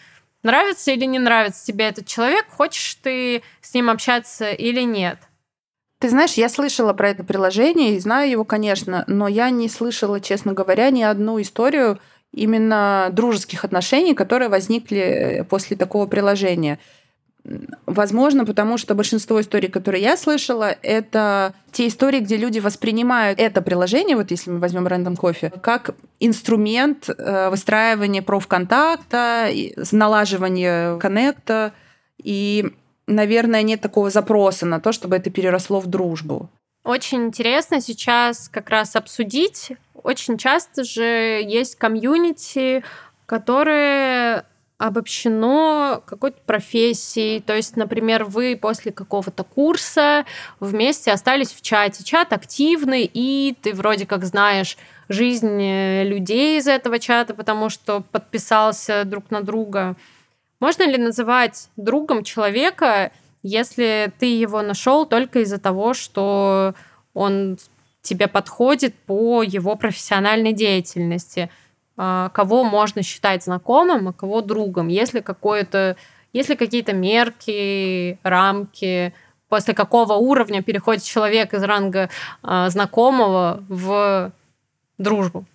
нравится 0.44 0.92
или 0.92 1.06
не 1.06 1.20
нравится 1.20 1.66
тебе 1.66 1.86
этот 1.86 2.06
человек, 2.06 2.46
хочешь 2.50 2.96
ты 3.02 3.42
с 3.62 3.74
ним 3.74 3.90
общаться 3.90 4.52
или 4.52 4.82
нет. 4.82 5.18
Ты 6.00 6.10
знаешь, 6.10 6.34
я 6.34 6.50
слышала 6.50 6.92
про 6.92 7.12
это 7.12 7.24
приложение 7.24 7.96
и 7.96 8.00
знаю 8.00 8.30
его, 8.30 8.44
конечно, 8.44 9.06
но 9.08 9.30
я 9.30 9.50
не 9.50 9.70
слышала, 9.70 10.20
честно 10.20 10.52
говоря, 10.52 10.90
ни 10.90 11.02
одну 11.02 11.42
историю, 11.42 11.98
именно 12.34 13.10
дружеских 13.12 13.64
отношений, 13.64 14.14
которые 14.14 14.50
возникли 14.50 15.00
э, 15.00 15.44
после 15.44 15.78
такого 15.78 16.08
приложения. 16.08 16.80
Возможно, 17.86 18.46
потому 18.46 18.78
что 18.78 18.96
большинство 18.96 19.42
историй, 19.42 19.70
которые 19.70 20.02
я 20.02 20.16
слышала, 20.16 20.76
это 20.82 21.54
те 21.72 21.88
истории, 21.88 22.20
где 22.20 22.38
люди 22.38 22.60
воспринимают 22.60 23.38
это 23.38 23.62
приложение, 23.62 24.16
вот 24.16 24.32
если 24.32 24.50
мы 24.50 24.60
возьмем 24.60 24.88
Random 24.88 25.18
Coffee, 25.18 25.60
как 25.60 25.94
инструмент 26.22 27.10
э, 27.10 27.50
выстраивания 27.50 28.22
профконтакта, 28.22 29.50
налаживания 29.92 30.98
коннекта. 31.00 31.74
И, 32.24 32.72
наверное, 33.08 33.62
нет 33.62 33.82
такого 33.82 34.10
запроса 34.10 34.66
на 34.66 34.80
то, 34.80 34.94
чтобы 34.94 35.18
это 35.18 35.30
переросло 35.30 35.82
в 35.82 35.88
дружбу. 35.88 36.50
Очень 36.86 37.26
интересно 37.26 37.82
сейчас 37.82 38.50
как 38.50 38.70
раз 38.70 38.96
обсудить. 38.96 39.74
Очень 40.04 40.38
часто 40.38 40.84
же 40.84 41.04
есть 41.04 41.76
комьюнити, 41.76 42.84
которые 43.26 44.46
обобщено 44.78 46.04
какой-то 46.06 46.40
профессией. 46.46 47.40
То 47.40 47.56
есть, 47.56 47.78
например, 47.78 48.26
вы 48.26 48.58
после 48.60 48.92
какого-то 48.92 49.44
курса 49.44 50.26
вместе 50.60 51.12
остались 51.12 51.54
в 51.54 51.62
чате. 51.62 52.04
Чат 52.04 52.34
активный, 52.34 53.10
и 53.12 53.56
ты 53.62 53.74
вроде 53.74 54.06
как 54.06 54.26
знаешь 54.26 54.78
жизнь 55.08 56.04
людей 56.04 56.60
из 56.60 56.68
этого 56.68 57.00
чата, 57.00 57.34
потому 57.34 57.70
что 57.70 58.02
подписался 58.02 59.06
друг 59.06 59.32
на 59.32 59.42
друга. 59.42 59.96
Можно 60.60 60.84
ли 60.84 60.98
называть 60.98 61.70
другом 61.78 62.24
человека, 62.24 63.12
если 63.42 64.12
ты 64.20 64.26
его 64.38 64.62
нашел 64.62 65.06
только 65.06 65.40
из-за 65.40 65.60
того, 65.60 65.94
что 65.94 66.74
он 67.14 67.58
тебе 68.04 68.28
подходит 68.28 68.94
по 68.94 69.42
его 69.42 69.76
профессиональной 69.76 70.54
деятельности. 70.54 71.50
А, 71.98 72.30
кого 72.30 72.64
можно 72.64 73.02
считать 73.02 73.44
знакомым, 73.44 74.10
а 74.10 74.14
кого 74.14 74.42
другом. 74.42 74.90
Если 74.90 75.22
какое-то 75.22 75.98
если 76.34 76.56
какие-то 76.56 76.94
мерки, 76.94 78.18
рамки, 78.24 79.14
после 79.50 79.76
какого 79.76 80.14
уровня 80.14 80.64
переходит 80.64 81.04
человек 81.04 81.54
из 81.54 81.62
ранга 81.62 82.10
э, 82.42 82.70
знакомого 82.70 83.64
в 83.70 84.32
дружбу. 84.98 85.46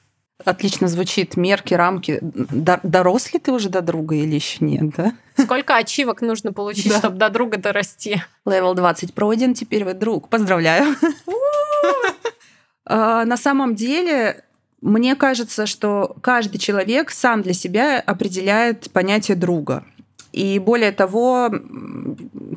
Отлично 0.44 0.86
звучит. 0.86 1.36
Мерки, 1.36 1.74
рамки. 1.74 2.20
Дорос 2.22 3.32
ли 3.32 3.40
ты 3.40 3.50
уже 3.50 3.68
до 3.70 3.82
друга 3.82 4.14
или 4.14 4.36
еще 4.36 4.64
нет, 4.64 4.90
да? 4.96 5.12
Сколько 5.36 5.74
ачивок 5.74 6.22
нужно 6.22 6.52
получить, 6.52 6.90
да. 6.90 6.98
чтобы 6.98 7.16
до 7.16 7.28
друга 7.28 7.56
дорасти? 7.56 8.22
Левел 8.46 8.74
20 8.74 9.14
пройден, 9.14 9.54
теперь 9.54 9.84
вы 9.84 9.94
друг. 9.94 10.28
Поздравляю. 10.28 10.94
А, 12.88 13.24
на 13.26 13.36
самом 13.36 13.74
деле, 13.74 14.44
мне 14.80 15.14
кажется, 15.14 15.66
что 15.66 16.16
каждый 16.22 16.58
человек 16.58 17.10
сам 17.10 17.42
для 17.42 17.52
себя 17.52 18.00
определяет 18.00 18.90
понятие 18.90 19.36
друга. 19.36 19.84
И 20.32 20.58
более 20.58 20.92
того, 20.92 21.50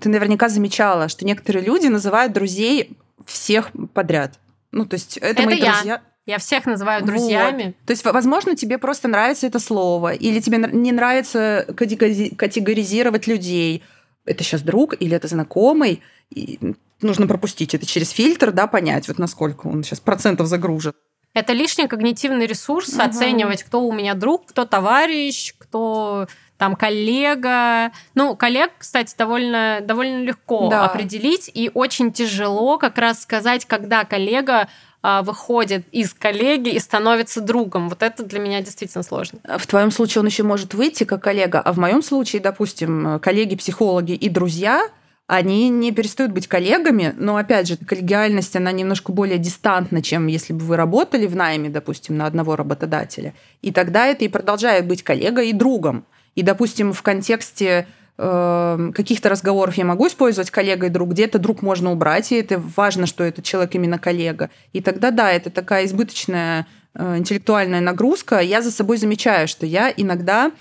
ты 0.01 0.09
наверняка 0.09 0.49
замечала, 0.49 1.09
что 1.09 1.25
некоторые 1.25 1.65
люди 1.65 1.87
называют 1.87 2.33
друзей 2.33 2.97
всех 3.25 3.71
подряд. 3.93 4.39
Ну, 4.71 4.85
то 4.85 4.95
есть 4.95 5.17
это, 5.17 5.41
это 5.41 5.43
мои 5.43 5.59
я. 5.59 5.73
друзья. 5.73 6.01
Я 6.25 6.37
всех 6.37 6.65
называю 6.65 7.03
друзьями. 7.03 7.63
Вот. 7.63 7.85
То 7.87 7.91
есть, 7.91 8.05
возможно, 8.05 8.55
тебе 8.55 8.77
просто 8.77 9.07
нравится 9.07 9.47
это 9.47 9.59
слово, 9.59 10.13
или 10.13 10.39
тебе 10.39 10.59
не 10.59 10.91
нравится 10.91 11.65
категоризировать 11.75 13.27
людей. 13.27 13.83
Это 14.23 14.43
сейчас 14.43 14.61
друг 14.61 14.95
или 15.01 15.15
это 15.15 15.27
знакомый. 15.27 16.01
И 16.29 16.59
нужно 17.03 17.27
пропустить 17.27 17.73
это 17.73 17.85
через 17.85 18.09
фильтр, 18.09 18.51
да, 18.51 18.67
понять, 18.67 19.07
вот 19.07 19.17
насколько 19.17 19.67
он 19.67 19.83
сейчас 19.83 19.99
процентов 19.99 20.47
загружен. 20.47 20.93
Это 21.33 21.53
лишний 21.53 21.87
когнитивный 21.87 22.45
ресурс 22.45 22.89
угу. 22.93 23.03
оценивать, 23.03 23.63
кто 23.63 23.81
у 23.81 23.91
меня 23.91 24.15
друг, 24.15 24.47
кто 24.47 24.65
товарищ, 24.65 25.53
кто 25.57 26.27
там 26.57 26.75
коллега. 26.75 27.91
Ну, 28.13 28.35
коллег, 28.35 28.71
кстати, 28.77 29.15
довольно, 29.17 29.79
довольно 29.81 30.23
легко 30.23 30.67
да. 30.69 30.85
определить, 30.85 31.49
и 31.51 31.71
очень 31.73 32.11
тяжело 32.11 32.77
как 32.77 32.97
раз 32.97 33.21
сказать, 33.23 33.65
когда 33.65 34.03
коллега 34.03 34.67
а, 35.01 35.23
выходит 35.23 35.87
из 35.91 36.13
коллеги 36.13 36.69
и 36.69 36.79
становится 36.79 37.41
другом. 37.41 37.89
Вот 37.89 38.03
это 38.03 38.23
для 38.23 38.39
меня 38.39 38.61
действительно 38.61 39.03
сложно. 39.03 39.39
В 39.57 39.65
твоем 39.65 39.89
случае 39.89 40.19
он 40.19 40.27
еще 40.27 40.43
может 40.43 40.75
выйти 40.75 41.05
как 41.05 41.23
коллега, 41.23 41.59
а 41.59 41.73
в 41.73 41.79
моем 41.79 42.03
случае, 42.03 42.41
допустим, 42.41 43.19
коллеги, 43.19 43.55
психологи 43.55 44.11
и 44.11 44.29
друзья 44.29 44.87
они 45.31 45.69
не 45.69 45.93
перестают 45.93 46.33
быть 46.33 46.47
коллегами, 46.47 47.15
но, 47.17 47.37
опять 47.37 47.65
же, 47.65 47.77
коллегиальность, 47.77 48.53
она 48.57 48.73
немножко 48.73 49.13
более 49.13 49.37
дистантна, 49.37 50.01
чем 50.01 50.27
если 50.27 50.51
бы 50.51 50.59
вы 50.59 50.75
работали 50.75 51.25
в 51.25 51.37
найме, 51.37 51.69
допустим, 51.69 52.17
на 52.17 52.25
одного 52.25 52.57
работодателя. 52.57 53.33
И 53.61 53.71
тогда 53.71 54.07
это 54.07 54.25
и 54.25 54.27
продолжает 54.27 54.87
быть 54.87 55.03
коллегой 55.03 55.51
и 55.51 55.53
другом. 55.53 56.03
И, 56.35 56.41
допустим, 56.41 56.91
в 56.91 57.01
контексте 57.01 57.87
э, 58.17 58.91
каких-то 58.93 59.29
разговоров 59.29 59.75
я 59.75 59.85
могу 59.85 60.07
использовать 60.07 60.51
коллега 60.51 60.87
и 60.87 60.89
друг, 60.89 61.11
где-то 61.11 61.39
друг 61.39 61.61
можно 61.61 61.93
убрать, 61.93 62.33
и 62.33 62.35
это 62.35 62.61
важно, 62.75 63.05
что 63.05 63.23
этот 63.23 63.45
человек 63.45 63.73
именно 63.73 63.99
коллега. 63.99 64.49
И 64.73 64.81
тогда, 64.81 65.11
да, 65.11 65.31
это 65.31 65.49
такая 65.49 65.85
избыточная 65.85 66.67
э, 66.93 67.17
интеллектуальная 67.19 67.79
нагрузка. 67.79 68.39
Я 68.39 68.61
за 68.61 68.69
собой 68.69 68.97
замечаю, 68.97 69.47
что 69.47 69.65
я 69.65 69.93
иногда 69.95 70.51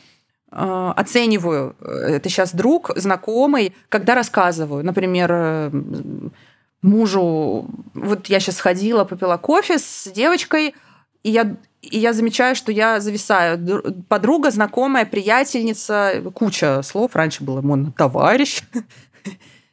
оцениваю, 0.50 1.76
это 1.80 2.28
сейчас 2.28 2.54
друг, 2.54 2.90
знакомый, 2.96 3.74
когда 3.88 4.14
рассказываю. 4.14 4.84
Например, 4.84 5.72
мужу, 6.82 7.68
вот 7.94 8.26
я 8.26 8.40
сейчас 8.40 8.60
ходила, 8.60 9.04
попила 9.04 9.36
кофе 9.36 9.78
с 9.78 10.10
девочкой, 10.10 10.74
и 11.22 11.30
я 11.30 11.56
и 11.82 11.98
я 11.98 12.12
замечаю, 12.12 12.54
что 12.54 12.72
я 12.72 13.00
зависаю. 13.00 13.58
Подруга, 14.08 14.50
знакомая, 14.50 15.06
приятельница, 15.06 16.22
куча 16.34 16.82
слов. 16.82 17.16
Раньше 17.16 17.42
было 17.42 17.62
модно 17.62 17.92
товарищ. 17.96 18.62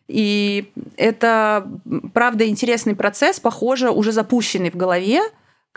И 0.08 0.72
это, 0.96 1.68
правда, 2.13 2.48
интересный 2.48 2.96
процесс, 2.96 3.42
похоже, 3.42 3.92
уже 3.92 4.13
запущенный 4.13 4.72
в 4.72 4.76
голове, 4.76 5.22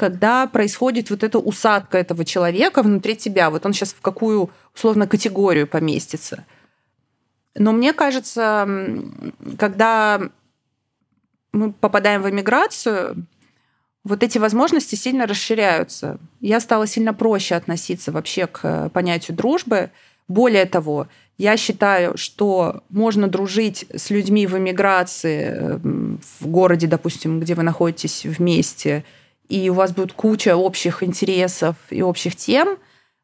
когда 0.01 0.47
происходит 0.47 1.11
вот 1.11 1.23
эта 1.23 1.39
усадка 1.39 1.99
этого 1.99 2.25
человека 2.25 2.83
внутри 2.83 3.17
тебя. 3.17 3.51
Вот 3.51 3.67
он 3.67 3.75
сейчас 3.75 3.93
в 3.93 4.01
какую, 4.01 4.49
условно, 4.75 5.07
категорию 5.07 5.67
поместится. 5.67 6.47
Но 7.55 7.73
мне 7.73 7.93
кажется, 7.93 8.67
когда 9.59 10.23
мы 11.53 11.75
попадаем 11.75 12.23
в 12.23 12.31
эмиграцию, 12.31 13.27
вот 14.03 14.23
эти 14.23 14.39
возможности 14.39 14.95
сильно 14.95 15.27
расширяются. 15.27 16.19
Я 16.41 16.61
стала 16.61 16.87
сильно 16.87 17.13
проще 17.13 17.55
относиться 17.55 18.11
вообще 18.11 18.47
к 18.47 18.61
э, 18.63 18.89
понятию 18.89 19.37
дружбы. 19.37 19.91
Более 20.29 20.65
того, 20.65 21.09
я 21.37 21.59
считаю, 21.59 22.17
что 22.17 22.83
можно 22.89 23.29
дружить 23.29 23.85
с 23.95 24.09
людьми 24.09 24.47
в 24.47 24.57
эмиграции, 24.57 25.53
э, 25.53 25.79
в 26.41 26.47
городе, 26.47 26.87
допустим, 26.87 27.39
где 27.39 27.55
вы 27.55 27.65
находитесь 27.65 28.25
вместе, 28.25 29.05
и 29.51 29.69
у 29.69 29.75
вас 29.75 29.93
будет 29.93 30.13
куча 30.13 30.57
общих 30.57 31.03
интересов 31.03 31.77
и 31.91 32.03
общих 32.03 32.37
тем. 32.37 32.79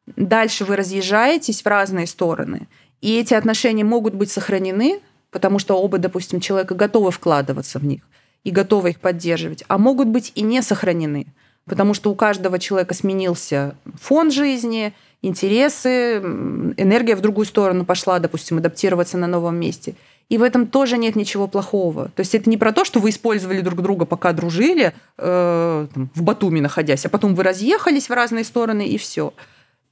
Дальше 0.05 0.65
вы 0.65 0.75
разъезжаетесь 0.75 1.61
в 1.61 1.67
разные 1.67 2.05
стороны. 2.05 2.67
И 3.01 3.17
эти 3.17 3.33
отношения 3.33 3.83
могут 3.83 4.13
быть 4.13 4.29
сохранены, 4.29 4.99
потому 5.31 5.57
что 5.57 5.81
оба, 5.81 5.97
допустим, 5.97 6.39
человека 6.39 6.75
готовы 6.75 7.11
вкладываться 7.11 7.79
в 7.79 7.85
них 7.85 8.01
и 8.43 8.51
готовы 8.51 8.91
их 8.91 8.99
поддерживать, 8.99 9.63
а 9.67 9.77
могут 9.77 10.07
быть 10.07 10.31
и 10.35 10.41
не 10.41 10.61
сохранены, 10.61 11.27
потому 11.65 11.93
что 11.93 12.11
у 12.11 12.15
каждого 12.15 12.59
человека 12.59 12.93
сменился 12.93 13.75
фон 13.99 14.31
жизни, 14.31 14.93
интересы, 15.21 16.17
энергия 16.17 17.15
в 17.15 17.21
другую 17.21 17.45
сторону 17.45 17.85
пошла, 17.85 18.19
допустим, 18.19 18.57
адаптироваться 18.57 19.17
на 19.17 19.27
новом 19.27 19.57
месте. 19.57 19.95
И 20.29 20.37
в 20.37 20.43
этом 20.43 20.67
тоже 20.67 20.97
нет 20.97 21.15
ничего 21.15 21.47
плохого. 21.47 22.09
То 22.09 22.19
есть 22.19 22.35
это 22.35 22.49
не 22.49 22.57
про 22.57 22.73
то, 22.73 22.83
что 22.83 22.99
вы 22.99 23.09
использовали 23.09 23.61
друг 23.61 23.81
друга, 23.81 24.05
пока 24.05 24.33
дружили, 24.33 24.93
э, 25.17 25.87
там, 25.93 26.09
в 26.13 26.21
Батуми 26.21 26.59
находясь, 26.59 27.05
а 27.05 27.09
потом 27.09 27.33
вы 27.33 27.43
разъехались 27.43 28.09
в 28.09 28.13
разные 28.13 28.43
стороны 28.43 28.85
и 28.87 28.97
все. 28.97 29.33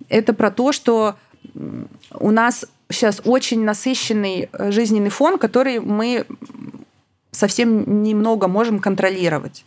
Это 0.09 0.33
про 0.33 0.51
то, 0.51 0.73
что 0.73 1.15
у 2.11 2.31
нас 2.31 2.65
сейчас 2.89 3.21
очень 3.23 3.63
насыщенный 3.63 4.49
э, 4.51 4.71
жизненный 4.71 5.09
фон, 5.09 5.37
который 5.37 5.79
мы 5.79 6.25
совсем 7.31 8.03
немного 8.03 8.47
можем 8.47 8.79
контролировать. 8.79 9.65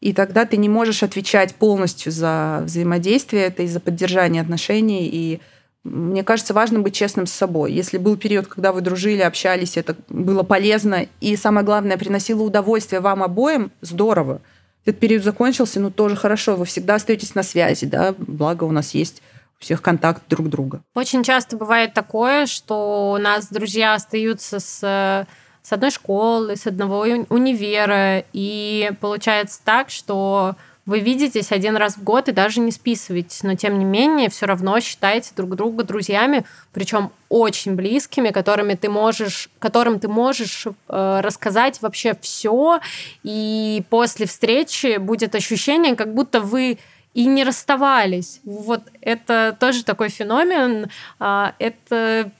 И 0.00 0.12
тогда 0.12 0.44
ты 0.44 0.56
не 0.56 0.68
можешь 0.68 1.02
отвечать 1.02 1.54
полностью 1.54 2.12
за 2.12 2.62
взаимодействие 2.64 3.44
это 3.44 3.62
и 3.62 3.66
за 3.66 3.80
поддержание 3.80 4.42
отношений. 4.42 5.08
И 5.10 5.40
Мне 5.86 6.24
кажется, 6.24 6.52
важно 6.52 6.80
быть 6.80 6.94
честным 6.94 7.26
с 7.26 7.32
собой. 7.32 7.72
Если 7.72 7.98
был 7.98 8.16
период, 8.16 8.48
когда 8.48 8.72
вы 8.72 8.80
дружили, 8.80 9.20
общались, 9.20 9.76
это 9.76 9.96
было 10.08 10.42
полезно, 10.42 11.06
и 11.20 11.36
самое 11.36 11.64
главное, 11.64 11.96
приносило 11.96 12.42
удовольствие 12.42 13.00
вам 13.00 13.22
обоим, 13.22 13.70
здорово. 13.80 14.40
Этот 14.84 15.00
период 15.00 15.22
закончился, 15.22 15.80
ну 15.80 15.90
тоже 15.90 16.16
хорошо, 16.16 16.56
вы 16.56 16.64
всегда 16.64 16.96
остаетесь 16.96 17.34
на 17.34 17.42
связи, 17.42 17.86
да, 17.86 18.14
благо 18.18 18.64
у 18.64 18.72
нас 18.72 18.94
есть 18.94 19.22
у 19.58 19.62
всех 19.62 19.80
контакт 19.80 20.22
друг 20.28 20.48
друга. 20.48 20.82
Очень 20.94 21.22
часто 21.22 21.56
бывает 21.56 21.94
такое, 21.94 22.46
что 22.46 23.12
у 23.12 23.18
нас 23.18 23.48
друзья 23.48 23.94
остаются 23.94 24.60
с 24.60 25.26
с 25.66 25.72
одной 25.72 25.90
школы, 25.90 26.54
с 26.54 26.68
одного 26.68 27.00
универа, 27.28 28.22
и 28.32 28.92
получается 29.00 29.60
так, 29.64 29.90
что 29.90 30.54
вы 30.86 31.00
видитесь 31.00 31.50
один 31.50 31.76
раз 31.76 31.96
в 31.96 32.04
год 32.04 32.28
и 32.28 32.32
даже 32.32 32.60
не 32.60 32.70
списываетесь, 32.70 33.42
но 33.42 33.56
тем 33.56 33.78
не 33.78 33.84
менее 33.84 34.30
все 34.30 34.46
равно 34.46 34.78
считаете 34.78 35.32
друг 35.36 35.56
друга 35.56 35.82
друзьями, 35.82 36.44
причем 36.72 37.10
очень 37.28 37.74
близкими, 37.74 38.30
которыми 38.30 38.74
ты 38.74 38.88
можешь, 38.88 39.50
которым 39.58 39.98
ты 39.98 40.06
можешь 40.06 40.66
э, 40.66 41.20
рассказать 41.22 41.82
вообще 41.82 42.16
все, 42.20 42.80
и 43.24 43.82
после 43.90 44.26
встречи 44.26 44.98
будет 44.98 45.34
ощущение, 45.34 45.96
как 45.96 46.14
будто 46.14 46.40
вы 46.40 46.78
и 47.14 47.26
не 47.26 47.42
расставались. 47.42 48.40
Вот 48.44 48.82
это 49.00 49.56
тоже 49.58 49.84
такой 49.84 50.08
феномен. 50.08 50.88
Э, 51.18 51.52
это 51.58 52.30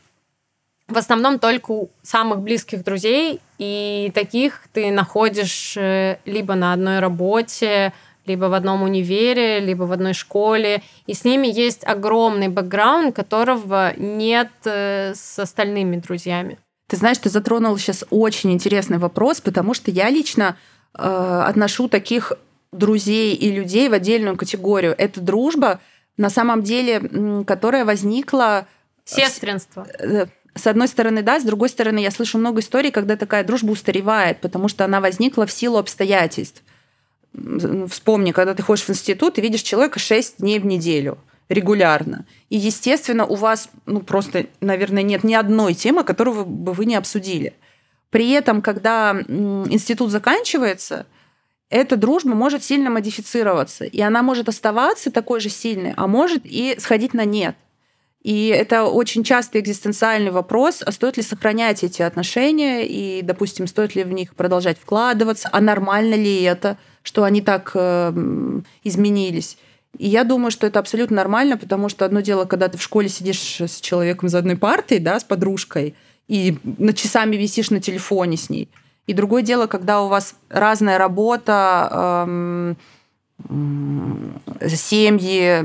в 0.88 0.96
основном 0.96 1.40
только 1.40 1.72
у 1.72 1.90
самых 2.02 2.40
близких 2.40 2.84
друзей, 2.84 3.40
и 3.58 4.12
таких 4.14 4.62
ты 4.72 4.92
находишь 4.92 5.76
э, 5.76 6.18
либо 6.24 6.54
на 6.54 6.72
одной 6.72 7.00
работе, 7.00 7.92
либо 8.26 8.46
в 8.46 8.52
одном 8.52 8.82
универе, 8.82 9.60
либо 9.60 9.84
в 9.84 9.92
одной 9.92 10.12
школе, 10.12 10.82
и 11.06 11.14
с 11.14 11.24
ними 11.24 11.46
есть 11.46 11.86
огромный 11.86 12.48
бэкграунд, 12.48 13.14
которого 13.14 13.94
нет 13.96 14.50
э, 14.64 15.14
с 15.14 15.38
остальными 15.38 15.96
друзьями. 15.96 16.58
Ты 16.88 16.96
знаешь, 16.96 17.18
ты 17.18 17.30
затронул 17.30 17.76
сейчас 17.78 18.04
очень 18.10 18.52
интересный 18.52 18.98
вопрос, 18.98 19.40
потому 19.40 19.74
что 19.74 19.90
я 19.90 20.08
лично 20.08 20.56
э, 20.96 21.02
отношу 21.02 21.88
таких 21.88 22.32
друзей 22.72 23.34
и 23.34 23.50
людей 23.50 23.88
в 23.88 23.92
отдельную 23.92 24.36
категорию. 24.36 24.94
Это 24.96 25.20
дружба, 25.20 25.80
на 26.16 26.30
самом 26.30 26.62
деле, 26.62 27.44
которая 27.46 27.84
возникла... 27.84 28.66
Сестринство. 29.04 29.86
Э, 29.98 30.26
с 30.54 30.66
одной 30.66 30.88
стороны, 30.88 31.22
да, 31.22 31.38
с 31.38 31.44
другой 31.44 31.68
стороны, 31.68 31.98
я 31.98 32.10
слышу 32.10 32.38
много 32.38 32.60
историй, 32.60 32.90
когда 32.90 33.16
такая 33.16 33.44
дружба 33.44 33.72
устаревает, 33.72 34.40
потому 34.40 34.68
что 34.68 34.84
она 34.84 35.00
возникла 35.00 35.46
в 35.46 35.52
силу 35.52 35.76
обстоятельств. 35.76 36.62
Вспомни, 37.90 38.32
когда 38.32 38.54
ты 38.54 38.62
ходишь 38.62 38.84
в 38.84 38.90
институт 38.90 39.38
и 39.38 39.42
видишь 39.42 39.62
человека 39.62 39.98
6 39.98 40.38
дней 40.38 40.58
в 40.58 40.66
неделю 40.66 41.18
регулярно. 41.48 42.26
И, 42.50 42.56
естественно, 42.56 43.24
у 43.24 43.36
вас 43.36 43.68
ну, 43.86 44.00
просто, 44.00 44.46
наверное, 44.60 45.02
нет 45.02 45.22
ни 45.22 45.34
одной 45.34 45.74
темы, 45.74 46.02
которую 46.02 46.44
бы 46.44 46.72
вы 46.72 46.86
не 46.86 46.96
обсудили. 46.96 47.54
При 48.10 48.30
этом, 48.30 48.62
когда 48.62 49.12
институт 49.12 50.10
заканчивается, 50.10 51.06
эта 51.68 51.96
дружба 51.96 52.34
может 52.34 52.62
сильно 52.62 52.90
модифицироваться, 52.90 53.84
и 53.84 54.00
она 54.00 54.22
может 54.22 54.48
оставаться 54.48 55.10
такой 55.10 55.40
же 55.40 55.48
сильной, 55.48 55.94
а 55.96 56.06
может 56.06 56.42
и 56.44 56.76
сходить 56.78 57.14
на 57.14 57.24
нет. 57.24 57.56
И 58.22 58.48
это 58.48 58.84
очень 58.84 59.22
частый 59.22 59.60
экзистенциальный 59.60 60.32
вопрос, 60.32 60.82
а 60.84 60.90
стоит 60.90 61.16
ли 61.16 61.22
сохранять 61.22 61.84
эти 61.84 62.02
отношения, 62.02 62.84
и, 62.84 63.22
допустим, 63.22 63.66
стоит 63.68 63.94
ли 63.94 64.02
в 64.02 64.12
них 64.12 64.34
продолжать 64.34 64.78
вкладываться, 64.80 65.48
а 65.52 65.60
нормально 65.60 66.14
ли 66.14 66.42
это, 66.42 66.76
что 67.06 67.22
они 67.22 67.40
так 67.40 67.70
э, 67.74 68.12
изменились. 68.82 69.58
И 69.96 70.08
я 70.08 70.24
думаю, 70.24 70.50
что 70.50 70.66
это 70.66 70.80
абсолютно 70.80 71.14
нормально, 71.14 71.56
потому 71.56 71.88
что 71.88 72.04
одно 72.04 72.20
дело, 72.20 72.46
когда 72.46 72.66
ты 72.68 72.78
в 72.78 72.82
школе 72.82 73.08
сидишь 73.08 73.60
с 73.60 73.80
человеком 73.80 74.28
за 74.28 74.38
одной 74.38 74.56
партой, 74.56 74.98
да, 74.98 75.20
с 75.20 75.22
подружкой, 75.22 75.94
и 76.26 76.58
на 76.64 76.92
часами 76.92 77.36
висишь 77.36 77.70
на 77.70 77.80
телефоне 77.80 78.36
с 78.36 78.50
ней. 78.50 78.68
И 79.06 79.12
другое 79.12 79.42
дело, 79.42 79.68
когда 79.68 80.02
у 80.02 80.08
вас 80.08 80.34
разная 80.48 80.98
работа, 80.98 82.24
эм, 82.26 82.76
семьи, 84.66 85.64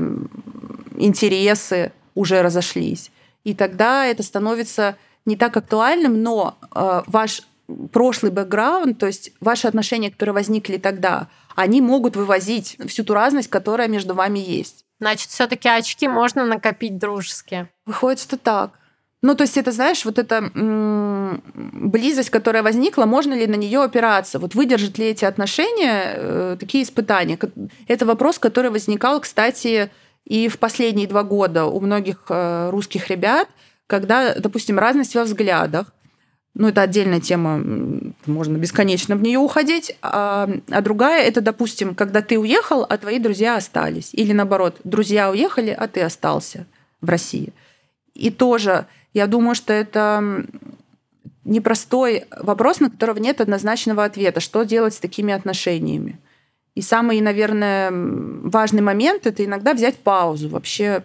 интересы 0.96 1.90
уже 2.14 2.40
разошлись. 2.40 3.10
И 3.42 3.52
тогда 3.52 4.06
это 4.06 4.22
становится 4.22 4.94
не 5.26 5.34
так 5.34 5.56
актуальным, 5.56 6.22
но 6.22 6.56
э, 6.72 7.02
ваш 7.08 7.42
прошлый 7.92 8.32
бэкграунд, 8.32 8.98
то 8.98 9.06
есть 9.06 9.32
ваши 9.40 9.68
отношения, 9.68 10.10
которые 10.10 10.34
возникли 10.34 10.76
тогда, 10.76 11.28
они 11.54 11.80
могут 11.80 12.16
вывозить 12.16 12.76
всю 12.86 13.04
ту 13.04 13.14
разность, 13.14 13.48
которая 13.48 13.88
между 13.88 14.14
вами 14.14 14.38
есть. 14.38 14.84
Значит, 15.00 15.30
все-таки 15.30 15.68
очки 15.68 16.06
можно 16.08 16.44
накопить 16.44 16.98
дружеские. 16.98 17.70
Выходит, 17.86 18.20
что 18.20 18.36
так. 18.36 18.72
Ну, 19.22 19.36
то 19.36 19.42
есть 19.44 19.56
это, 19.56 19.70
знаешь, 19.70 20.04
вот 20.04 20.18
эта 20.18 20.50
близость, 21.54 22.30
которая 22.30 22.62
возникла, 22.62 23.06
можно 23.06 23.34
ли 23.34 23.46
на 23.46 23.54
нее 23.54 23.82
опираться? 23.82 24.40
Вот 24.40 24.54
выдержат 24.54 24.98
ли 24.98 25.06
эти 25.06 25.24
отношения 25.24 26.14
э, 26.16 26.56
такие 26.58 26.82
испытания? 26.82 27.38
Это 27.86 28.04
вопрос, 28.04 28.40
который 28.40 28.70
возникал, 28.70 29.20
кстати, 29.20 29.90
и 30.24 30.48
в 30.48 30.58
последние 30.58 31.06
два 31.06 31.22
года 31.22 31.66
у 31.66 31.80
многих 31.80 32.24
э, 32.28 32.70
русских 32.70 33.08
ребят, 33.08 33.48
когда, 33.86 34.34
допустим, 34.34 34.78
разность 34.78 35.14
во 35.14 35.22
взглядах, 35.22 35.92
ну, 36.54 36.68
это 36.68 36.82
отдельная 36.82 37.20
тема, 37.20 37.62
можно 38.26 38.58
бесконечно 38.58 39.16
в 39.16 39.22
нее 39.22 39.38
уходить. 39.38 39.96
А, 40.02 40.50
а 40.70 40.80
другая 40.82 41.24
это, 41.24 41.40
допустим, 41.40 41.94
когда 41.94 42.20
ты 42.20 42.38
уехал, 42.38 42.84
а 42.86 42.98
твои 42.98 43.18
друзья 43.18 43.56
остались. 43.56 44.10
Или 44.12 44.32
наоборот, 44.32 44.78
друзья 44.84 45.30
уехали, 45.30 45.70
а 45.70 45.88
ты 45.88 46.02
остался 46.02 46.66
в 47.00 47.08
России. 47.08 47.54
И 48.14 48.30
тоже, 48.30 48.86
я 49.14 49.26
думаю, 49.26 49.54
что 49.54 49.72
это 49.72 50.44
непростой 51.44 52.24
вопрос, 52.38 52.80
на 52.80 52.90
которого 52.90 53.18
нет 53.18 53.40
однозначного 53.40 54.04
ответа. 54.04 54.40
Что 54.40 54.64
делать 54.64 54.94
с 54.94 54.98
такими 55.00 55.32
отношениями? 55.32 56.18
И 56.74 56.82
самый, 56.82 57.20
наверное, 57.20 57.90
важный 57.90 58.82
момент– 58.82 59.26
это 59.26 59.44
иногда 59.44 59.74
взять 59.74 59.96
паузу, 59.96 60.48
вообще 60.48 61.02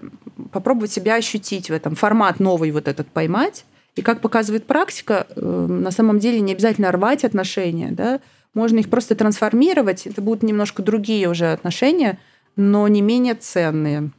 попробовать 0.51 0.91
себя 0.91 1.15
ощутить 1.15 1.69
в 1.69 1.73
этом, 1.73 1.95
формат 1.95 2.39
новый 2.39 2.71
вот 2.71 2.87
этот 2.87 3.07
поймать. 3.07 3.65
И 3.97 4.01
как 4.01 4.21
показывает 4.21 4.65
практика, 4.65 5.27
э, 5.35 5.41
на 5.41 5.91
самом 5.91 6.19
деле 6.19 6.39
не 6.39 6.53
обязательно 6.53 6.91
рвать 6.91 7.25
отношения, 7.25 7.91
да? 7.91 8.19
можно 8.53 8.79
их 8.79 8.89
просто 8.89 9.15
трансформировать, 9.15 10.07
это 10.07 10.21
будут 10.21 10.43
немножко 10.43 10.81
другие 10.81 11.29
уже 11.29 11.51
отношения, 11.51 12.17
но 12.55 12.87
не 12.87 13.01
менее 13.01 13.35
ценные. 13.35 14.11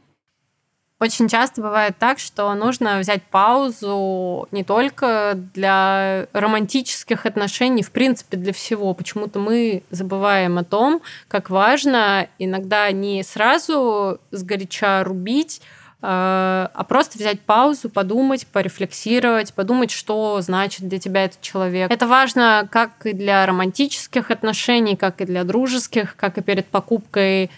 Очень 1.01 1.29
часто 1.29 1.61
бывает 1.61 1.95
так, 1.97 2.19
что 2.19 2.53
нужно 2.55 2.99
взять 2.99 3.23
паузу 3.23 4.49
не 4.51 4.65
только 4.65 5.33
для 5.53 6.27
романтических 6.33 7.25
отношений, 7.25 7.83
в 7.83 7.91
принципе, 7.91 8.35
для 8.35 8.51
всего. 8.51 8.93
Почему-то 8.93 9.39
мы 9.39 9.83
забываем 9.91 10.57
о 10.57 10.65
том, 10.65 11.01
как 11.29 11.49
важно 11.49 12.27
иногда 12.37 12.91
не 12.91 13.23
сразу 13.23 14.19
сгоряча 14.31 15.05
рубить, 15.05 15.61
а, 16.01 16.71
а 16.73 16.83
просто 16.85 17.17
взять 17.17 17.41
паузу, 17.41 17.89
подумать, 17.89 18.47
порефлексировать, 18.47 19.53
подумать, 19.53 19.91
что 19.91 20.39
значит 20.41 20.87
для 20.87 20.97
тебя 20.99 21.25
этот 21.25 21.41
человек. 21.41 21.91
Это 21.91 22.07
важно 22.07 22.67
как 22.71 23.05
и 23.05 23.13
для 23.13 23.45
романтических 23.45 24.31
отношений, 24.31 24.95
как 24.95 25.19
и 25.19 25.25
для 25.25 25.43
дружеских, 25.43 26.15
как 26.15 26.37
и 26.37 26.41
перед 26.41 26.67
покупкой 26.67 27.51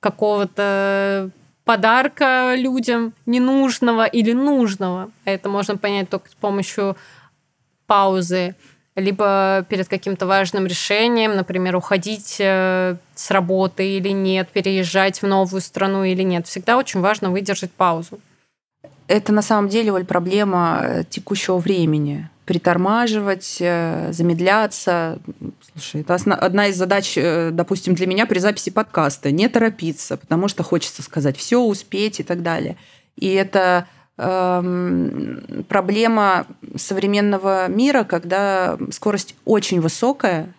какого-то 0.00 1.30
подарка 1.64 2.54
людям 2.56 3.12
ненужного 3.26 4.06
или 4.06 4.32
нужного. 4.32 5.10
Это 5.24 5.48
можно 5.48 5.76
понять 5.76 6.08
только 6.08 6.30
с 6.30 6.34
помощью 6.34 6.96
паузы 7.86 8.54
либо 8.96 9.64
перед 9.68 9.88
каким-то 9.88 10.26
важным 10.26 10.66
решением, 10.66 11.36
например, 11.36 11.76
уходить 11.76 12.36
э, 12.40 12.96
с 13.14 13.30
работы 13.30 13.86
или 13.96 14.08
нет, 14.08 14.48
переезжать 14.48 15.20
в 15.20 15.26
новую 15.26 15.60
страну 15.60 16.02
или 16.02 16.22
нет. 16.22 16.46
Всегда 16.46 16.78
очень 16.78 17.00
важно 17.00 17.30
выдержать 17.30 17.70
паузу. 17.70 18.18
Это 19.06 19.32
на 19.32 19.42
самом 19.42 19.68
деле, 19.68 19.92
Оль, 19.92 20.06
проблема 20.06 20.80
э, 20.82 21.04
текущего 21.08 21.58
времени 21.58 22.28
притормаживать, 22.46 23.58
э, 23.60 24.12
замедляться. 24.12 25.18
Слушай, 25.72 26.00
это 26.00 26.14
одна 26.14 26.68
из 26.68 26.76
задач, 26.76 27.18
допустим, 27.52 27.94
для 27.94 28.06
меня 28.06 28.24
при 28.24 28.38
записи 28.38 28.70
подкаста. 28.70 29.30
Не 29.30 29.48
торопиться, 29.48 30.16
потому 30.16 30.48
что 30.48 30.62
хочется 30.62 31.02
сказать 31.02 31.36
все, 31.36 31.60
успеть 31.60 32.20
и 32.20 32.22
так 32.22 32.42
далее. 32.42 32.76
И 33.16 33.32
это 33.32 33.88
проблема 34.16 36.46
современного 36.76 37.68
мира, 37.68 38.04
когда 38.04 38.78
скорость 38.90 39.34
очень 39.44 39.80
высокая, 39.80 40.54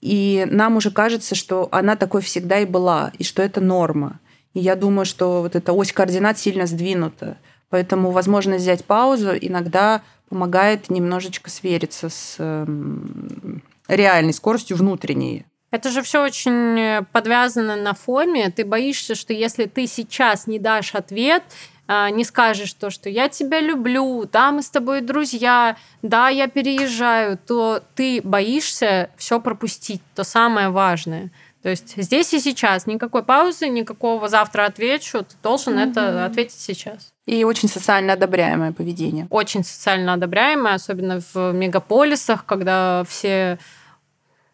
и 0.00 0.46
нам 0.50 0.76
уже 0.76 0.90
кажется, 0.90 1.34
что 1.34 1.68
она 1.72 1.94
такой 1.94 2.22
всегда 2.22 2.58
и 2.58 2.64
была, 2.64 3.12
и 3.18 3.24
что 3.24 3.42
это 3.42 3.60
норма. 3.60 4.18
И 4.54 4.60
я 4.60 4.74
думаю, 4.74 5.06
что 5.06 5.42
вот 5.42 5.54
эта 5.54 5.72
ось 5.72 5.92
координат 5.92 6.38
сильно 6.38 6.66
сдвинута. 6.66 7.36
Поэтому 7.68 8.10
возможность 8.10 8.62
взять 8.62 8.84
паузу 8.84 9.30
иногда 9.40 10.02
помогает 10.28 10.90
немножечко 10.90 11.50
свериться 11.50 12.08
с 12.08 12.36
эм, 12.38 13.62
реальной 13.86 14.32
скоростью 14.32 14.76
внутренней. 14.76 15.44
Это 15.70 15.90
же 15.90 16.02
все 16.02 16.24
очень 16.24 17.04
подвязано 17.12 17.76
на 17.76 17.94
форме. 17.94 18.50
Ты 18.50 18.64
боишься, 18.64 19.14
что 19.14 19.32
если 19.32 19.66
ты 19.66 19.86
сейчас 19.86 20.48
не 20.48 20.58
дашь 20.58 20.96
ответ, 20.96 21.44
не 22.12 22.24
скажешь 22.24 22.72
то, 22.74 22.90
что 22.90 23.08
я 23.08 23.28
тебя 23.28 23.60
люблю, 23.60 24.24
да, 24.30 24.52
мы 24.52 24.62
с 24.62 24.70
тобой 24.70 25.00
друзья, 25.00 25.76
да, 26.02 26.28
я 26.28 26.46
переезжаю, 26.46 27.36
то 27.38 27.82
ты 27.94 28.20
боишься 28.22 29.10
все 29.16 29.40
пропустить, 29.40 30.02
то 30.14 30.22
самое 30.22 30.68
важное. 30.68 31.30
То 31.62 31.68
есть 31.68 31.94
здесь 31.96 32.32
и 32.32 32.40
сейчас 32.40 32.86
никакой 32.86 33.22
паузы, 33.22 33.68
никакого 33.68 34.28
завтра 34.28 34.64
отвечу, 34.64 35.24
ты 35.24 35.34
должен 35.42 35.78
mm-hmm. 35.78 35.90
это 35.90 36.24
ответить 36.24 36.58
сейчас. 36.58 37.12
И 37.26 37.44
очень 37.44 37.68
социально 37.68 38.14
одобряемое 38.14 38.72
поведение. 38.72 39.26
Очень 39.28 39.62
социально 39.62 40.14
одобряемое, 40.14 40.74
особенно 40.74 41.20
в 41.34 41.52
мегаполисах, 41.52 42.46
когда 42.46 43.04
все 43.06 43.58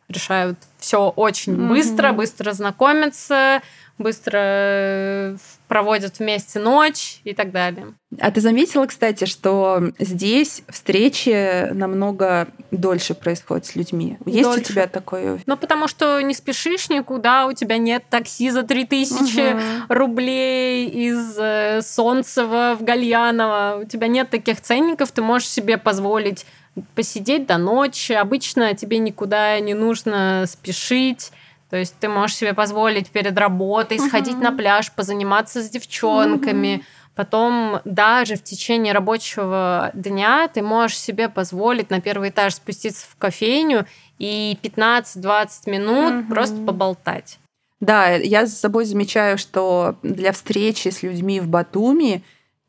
решают 0.08 0.58
все 0.78 1.08
очень 1.08 1.54
mm-hmm. 1.54 1.68
быстро, 1.68 2.12
быстро 2.12 2.52
знакомятся, 2.52 3.62
быстро 3.98 4.38
э, 4.42 5.36
проводят 5.68 6.18
вместе 6.18 6.58
ночь 6.58 7.20
и 7.24 7.32
так 7.32 7.50
далее. 7.50 7.94
А 8.20 8.30
ты 8.30 8.40
заметила, 8.40 8.86
кстати, 8.86 9.24
что 9.24 9.90
здесь 9.98 10.62
встречи 10.68 11.72
намного 11.72 12.48
дольше 12.70 13.14
происходят 13.14 13.66
с 13.66 13.74
людьми? 13.74 14.18
Есть 14.26 14.44
дольше. 14.44 14.60
у 14.60 14.64
тебя 14.64 14.86
такое? 14.86 15.40
Ну, 15.46 15.56
потому 15.56 15.88
что 15.88 16.20
не 16.20 16.34
спешишь 16.34 16.88
никуда, 16.88 17.46
у 17.46 17.52
тебя 17.52 17.78
нет 17.78 18.04
такси 18.10 18.50
за 18.50 18.62
3000 18.62 19.52
угу. 19.54 19.60
рублей 19.88 20.88
из 20.88 21.36
э, 21.38 21.80
Солнцева 21.82 22.76
в 22.78 22.84
Гальяново, 22.84 23.80
у 23.82 23.84
тебя 23.86 24.08
нет 24.08 24.30
таких 24.30 24.60
ценников, 24.60 25.10
ты 25.10 25.22
можешь 25.22 25.48
себе 25.48 25.78
позволить 25.78 26.46
посидеть 26.94 27.46
до 27.46 27.56
ночи. 27.56 28.12
Обычно 28.12 28.74
тебе 28.74 28.98
никуда 28.98 29.58
не 29.60 29.74
нужно 29.74 30.44
спешить. 30.46 31.32
То 31.70 31.76
есть 31.76 31.96
ты 31.98 32.08
можешь 32.08 32.36
себе 32.36 32.54
позволить 32.54 33.10
перед 33.10 33.36
работой 33.38 33.98
uh-huh. 33.98 34.08
сходить 34.08 34.38
на 34.38 34.52
пляж, 34.52 34.92
позаниматься 34.92 35.62
с 35.62 35.68
девчонками. 35.68 36.76
Uh-huh. 36.76 36.84
Потом 37.16 37.80
даже 37.84 38.36
в 38.36 38.42
течение 38.42 38.92
рабочего 38.92 39.90
дня 39.94 40.48
ты 40.48 40.62
можешь 40.62 40.98
себе 40.98 41.28
позволить 41.28 41.90
на 41.90 42.00
первый 42.00 42.28
этаж 42.28 42.54
спуститься 42.54 43.06
в 43.10 43.16
кофейню 43.16 43.86
и 44.18 44.58
15-20 44.62 45.48
минут 45.66 46.12
uh-huh. 46.12 46.28
просто 46.28 46.56
поболтать. 46.56 47.38
Да, 47.80 48.10
я 48.10 48.46
за 48.46 48.54
собой 48.54 48.84
замечаю, 48.84 49.36
что 49.36 49.96
для 50.02 50.32
встречи 50.32 50.88
с 50.88 51.02
людьми 51.02 51.40
в 51.40 51.48
Батуми 51.48 52.22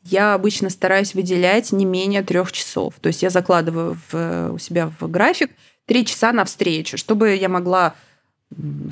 я 0.03 0.33
обычно 0.33 0.69
стараюсь 0.69 1.13
выделять 1.13 1.71
не 1.71 1.85
менее 1.85 2.23
трех 2.23 2.51
часов. 2.51 2.95
То 3.01 3.07
есть 3.07 3.23
я 3.23 3.29
закладываю 3.29 3.97
в, 4.09 4.51
у 4.53 4.57
себя 4.57 4.91
в 4.99 5.09
график 5.09 5.51
три 5.85 6.05
часа 6.05 6.31
на 6.31 6.45
встречу, 6.45 6.97
чтобы 6.97 7.35
я 7.35 7.49
могла 7.49 7.95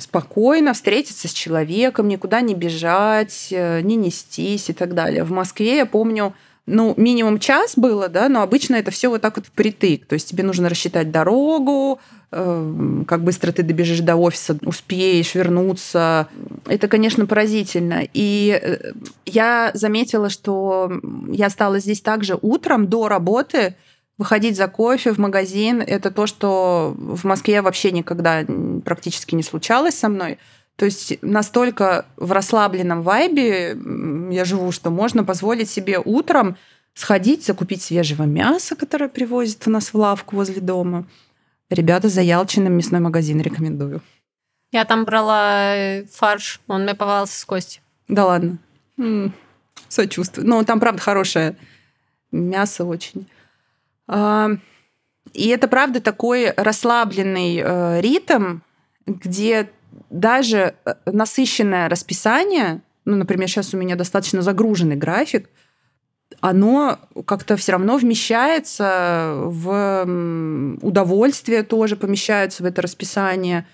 спокойно 0.00 0.74
встретиться 0.74 1.28
с 1.28 1.32
человеком, 1.32 2.08
никуда 2.08 2.40
не 2.40 2.54
бежать, 2.54 3.48
э, 3.50 3.80
не 3.80 3.96
нестись 3.96 4.68
и 4.68 4.72
так 4.72 4.94
далее. 4.94 5.24
В 5.24 5.30
Москве, 5.30 5.78
я 5.78 5.86
помню, 5.86 6.34
ну, 6.66 6.94
минимум 6.96 7.38
час 7.38 7.74
было, 7.76 8.08
да, 8.08 8.28
но 8.28 8.42
обычно 8.42 8.74
это 8.74 8.90
все 8.90 9.08
вот 9.08 9.22
так 9.22 9.36
вот 9.36 9.46
впритык. 9.46 10.06
То 10.06 10.14
есть 10.14 10.28
тебе 10.28 10.42
нужно 10.42 10.68
рассчитать 10.68 11.10
дорогу, 11.10 12.00
э, 12.32 13.02
как 13.06 13.22
быстро 13.22 13.52
ты 13.52 13.62
добежишь 13.62 14.00
до 14.00 14.16
офиса, 14.16 14.58
успеешь 14.62 15.34
вернуться. 15.34 16.28
Это, 16.66 16.88
конечно, 16.88 17.26
поразительно. 17.26 18.02
И 18.12 18.60
э, 18.60 18.92
я 19.24 19.70
заметила, 19.74 20.28
что 20.28 20.92
я 21.30 21.48
стала 21.50 21.78
здесь 21.78 22.00
также 22.02 22.38
утром 22.42 22.88
до 22.88 23.08
работы 23.08 23.76
Выходить 24.18 24.56
за 24.56 24.66
кофе 24.66 25.12
в 25.12 25.18
магазин– 25.18 25.82
это 25.86 26.10
то, 26.10 26.26
что 26.26 26.94
в 26.96 27.24
Москве 27.24 27.60
вообще 27.60 27.90
никогда 27.90 28.44
практически 28.84 29.34
не 29.34 29.42
случалось 29.42 29.94
со 29.94 30.08
мной. 30.08 30.38
То 30.76 30.86
есть 30.86 31.18
настолько 31.22 32.06
в 32.16 32.32
расслабленном 32.32 33.02
вайбе 33.02 33.76
я 34.30 34.44
живу, 34.44 34.72
что 34.72 34.90
можно 34.90 35.24
позволить 35.24 35.68
себе 35.68 35.98
утром 36.02 36.56
сходить, 36.94 37.44
закупить 37.44 37.82
свежего 37.82 38.22
мяса, 38.22 38.74
которое 38.74 39.08
привозят 39.08 39.66
у 39.66 39.70
нас 39.70 39.92
в 39.92 39.96
лавку 39.96 40.36
возле 40.36 40.60
дома. 40.60 41.06
Ребята, 41.68 42.08
за 42.08 42.22
Ялчиным 42.22 42.72
мясной 42.72 43.00
магазин 43.00 43.40
рекомендую. 43.40 44.00
Я 44.72 44.84
там 44.84 45.04
брала 45.04 45.74
э, 45.74 46.04
фарш, 46.06 46.60
он 46.68 46.82
мне 46.84 46.94
попался 46.94 47.38
с 47.38 47.44
кости. 47.44 47.80
Да 48.08 48.26
ладно. 48.26 48.58
М-м, 48.98 49.34
сочувствую. 49.88 50.46
Но 50.46 50.62
там, 50.64 50.80
правда, 50.80 51.00
хорошее 51.00 51.56
мясо 52.32 52.84
очень. 52.84 53.26
И 54.08 55.48
это, 55.48 55.68
правда, 55.68 56.00
такой 56.00 56.50
расслабленный 56.50 57.60
э, 57.62 58.00
ритм, 58.00 58.60
где 59.06 59.68
даже 60.08 60.74
э, 60.84 60.94
насыщенное 61.04 61.88
расписание, 61.88 62.80
ну, 63.04 63.16
например, 63.16 63.48
сейчас 63.48 63.74
у 63.74 63.76
меня 63.76 63.96
достаточно 63.96 64.42
загруженный 64.42 64.96
график, 64.96 65.50
оно 66.40 66.98
как-то 67.26 67.56
все 67.56 67.72
равно 67.72 67.96
вмещается 67.98 69.32
в 69.36 70.76
удовольствие 70.82 71.62
тоже 71.62 71.96
помещается 71.96 72.62
в 72.62 72.66
это 72.66 72.82
расписание, 72.82 73.66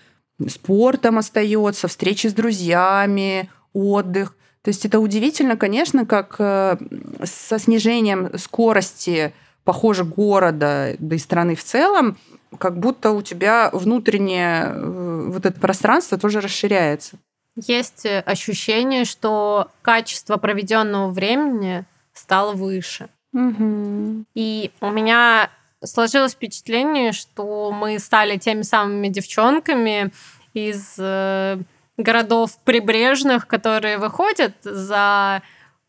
спортом 0.48 1.18
остается, 1.18 1.88
встречи 1.88 2.26
с 2.26 2.34
друзьями, 2.34 3.50
отдых. 3.72 4.36
То 4.62 4.68
есть 4.68 4.84
это 4.84 5.00
удивительно, 5.00 5.56
конечно, 5.56 6.06
как 6.06 6.36
э, 6.38 6.76
со 7.24 7.58
снижением 7.58 8.36
скорости 8.38 9.32
похоже, 9.64 10.04
города, 10.04 10.94
да 10.98 11.16
и 11.16 11.18
страны 11.18 11.54
в 11.54 11.64
целом, 11.64 12.18
как 12.58 12.78
будто 12.78 13.12
у 13.12 13.22
тебя 13.22 13.70
внутреннее 13.72 14.64
э, 14.66 15.24
вот 15.28 15.46
это 15.46 15.58
пространство 15.58 16.18
тоже 16.18 16.40
расширяется. 16.40 17.16
Есть 17.56 18.06
э, 18.06 18.20
ощущение, 18.20 19.04
что 19.04 19.68
качество 19.82 20.36
проведенного 20.36 21.10
времени 21.10 21.84
стало 22.12 22.52
выше. 22.52 23.08
Угу. 23.32 24.24
И 24.34 24.70
у 24.80 24.90
меня 24.90 25.50
сложилось 25.82 26.32
впечатление, 26.32 27.12
что 27.12 27.72
мы 27.72 27.98
стали 27.98 28.36
теми 28.36 28.62
самыми 28.62 29.08
девчонками 29.08 30.12
из 30.54 30.96
э, 30.98 31.58
городов 31.96 32.58
прибрежных, 32.64 33.46
которые 33.46 33.98
выходят 33.98 34.54
за 34.62 35.42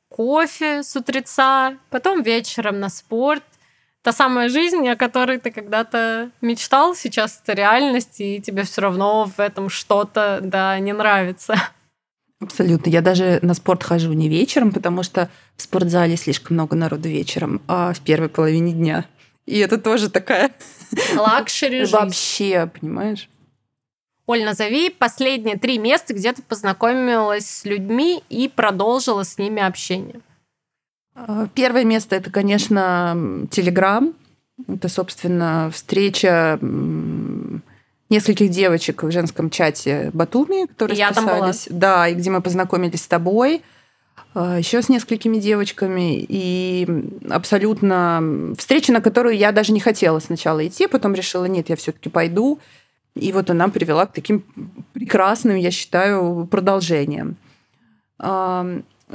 кофе 0.09 0.83
с 0.83 0.95
утреца, 0.95 1.75
потом 1.89 2.21
вечером 2.21 2.79
на 2.79 2.89
спорт, 2.89 3.43
та 4.03 4.11
самая 4.11 4.49
жизнь, 4.49 4.87
о 4.87 4.95
которой 4.95 5.39
ты 5.39 5.49
когда-то 5.49 6.29
мечтал, 6.41 6.93
сейчас 6.93 7.39
это 7.41 7.53
реальность, 7.53 8.19
и 8.19 8.41
тебе 8.41 8.63
все 8.63 8.81
равно 8.81 9.25
в 9.25 9.39
этом 9.39 9.69
что-то, 9.69 10.39
да, 10.43 10.77
не 10.79 10.93
нравится. 10.93 11.55
Абсолютно. 12.41 12.89
Я 12.89 13.01
даже 13.01 13.39
на 13.41 13.53
спорт 13.53 13.83
хожу 13.83 14.11
не 14.11 14.27
вечером, 14.27 14.73
потому 14.73 15.01
что 15.03 15.29
в 15.55 15.61
спортзале 15.61 16.17
слишком 16.17 16.55
много 16.55 16.75
народу 16.75 17.07
вечером, 17.07 17.61
а 17.69 17.93
в 17.93 18.01
первой 18.01 18.27
половине 18.27 18.73
дня. 18.73 19.05
И 19.45 19.57
это 19.59 19.77
тоже 19.77 20.09
такая... 20.09 20.51
Luxury 21.15 21.79
жизнь. 21.79 21.93
Вообще, 21.93 22.69
понимаешь? 22.79 23.29
Оль, 24.25 24.43
назови 24.43 24.89
последние 24.89 25.57
три 25.57 25.77
места, 25.77 26.13
где 26.13 26.33
ты 26.33 26.41
познакомилась 26.41 27.49
с 27.49 27.65
людьми 27.65 28.21
и 28.29 28.49
продолжила 28.49 29.23
с 29.23 29.37
ними 29.37 29.61
общение. 29.61 30.19
А, 31.15 31.47
первое 31.53 31.83
место 31.83 32.15
это, 32.15 32.31
конечно, 32.31 33.47
Телеграм. 33.51 34.13
Это, 34.67 34.87
собственно, 34.87 35.69
встреча 35.73 36.59
нескольких 38.09 38.49
девочек 38.49 39.03
в 39.03 39.11
женском 39.11 39.49
чате 39.49 40.11
Батуми, 40.13 40.67
которые 40.67 40.97
Я 40.97 41.11
списались. 41.11 41.65
Там 41.65 41.73
была. 41.73 41.79
Да, 41.79 42.07
и 42.07 42.13
где 42.13 42.29
мы 42.29 42.41
познакомились 42.41 43.01
с 43.01 43.07
тобой, 43.07 43.63
а, 44.35 44.57
еще 44.57 44.81
с 44.81 44.89
несколькими 44.89 45.37
девочками. 45.37 46.25
И 46.27 46.87
абсолютно 47.29 48.53
встреча, 48.57 48.91
на 48.91 49.01
которую 49.01 49.35
я 49.35 49.51
даже 49.51 49.73
не 49.73 49.79
хотела 49.79 50.19
сначала 50.19 50.65
идти, 50.65 50.87
потом 50.87 51.13
решила, 51.13 51.45
нет, 51.45 51.69
я 51.69 51.75
все-таки 51.75 52.09
пойду. 52.09 52.59
И 53.15 53.31
вот 53.31 53.49
она 53.49 53.67
привела 53.67 54.05
к 54.05 54.13
таким 54.13 54.43
прекрасным, 54.93 55.55
я 55.55 55.71
считаю, 55.71 56.47
продолжениям. 56.49 57.35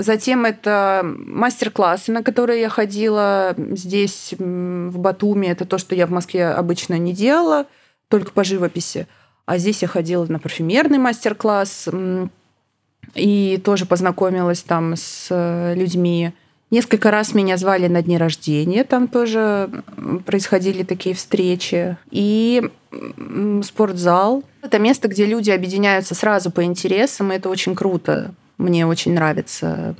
Затем 0.00 0.44
это 0.44 1.02
мастер-классы, 1.04 2.12
на 2.12 2.22
которые 2.22 2.60
я 2.60 2.68
ходила 2.68 3.54
здесь, 3.56 4.32
в 4.38 4.96
Батуми. 4.96 5.48
Это 5.48 5.64
то, 5.64 5.76
что 5.76 5.96
я 5.96 6.06
в 6.06 6.10
Москве 6.10 6.46
обычно 6.46 6.96
не 6.98 7.12
делала, 7.12 7.66
только 8.06 8.30
по 8.30 8.44
живописи. 8.44 9.08
А 9.44 9.58
здесь 9.58 9.82
я 9.82 9.88
ходила 9.88 10.24
на 10.26 10.38
парфюмерный 10.38 10.98
мастер-класс 10.98 11.88
и 13.14 13.60
тоже 13.64 13.86
познакомилась 13.86 14.62
там 14.62 14.94
с 14.94 15.74
людьми. 15.74 16.32
Несколько 16.70 17.10
раз 17.10 17.34
меня 17.34 17.56
звали 17.56 17.88
на 17.88 18.00
дни 18.00 18.18
рождения, 18.18 18.84
там 18.84 19.08
тоже 19.08 19.68
происходили 20.26 20.84
такие 20.84 21.14
встречи. 21.16 21.96
И 22.12 22.70
спортзал. 23.64 24.44
Это 24.62 24.78
место, 24.78 25.08
где 25.08 25.24
люди 25.24 25.50
объединяются 25.50 26.14
сразу 26.14 26.52
по 26.52 26.62
интересам, 26.62 27.32
и 27.32 27.36
это 27.36 27.48
очень 27.48 27.74
круто. 27.74 28.32
Мне 28.58 28.86
очень 28.86 29.14
нравится 29.14 29.94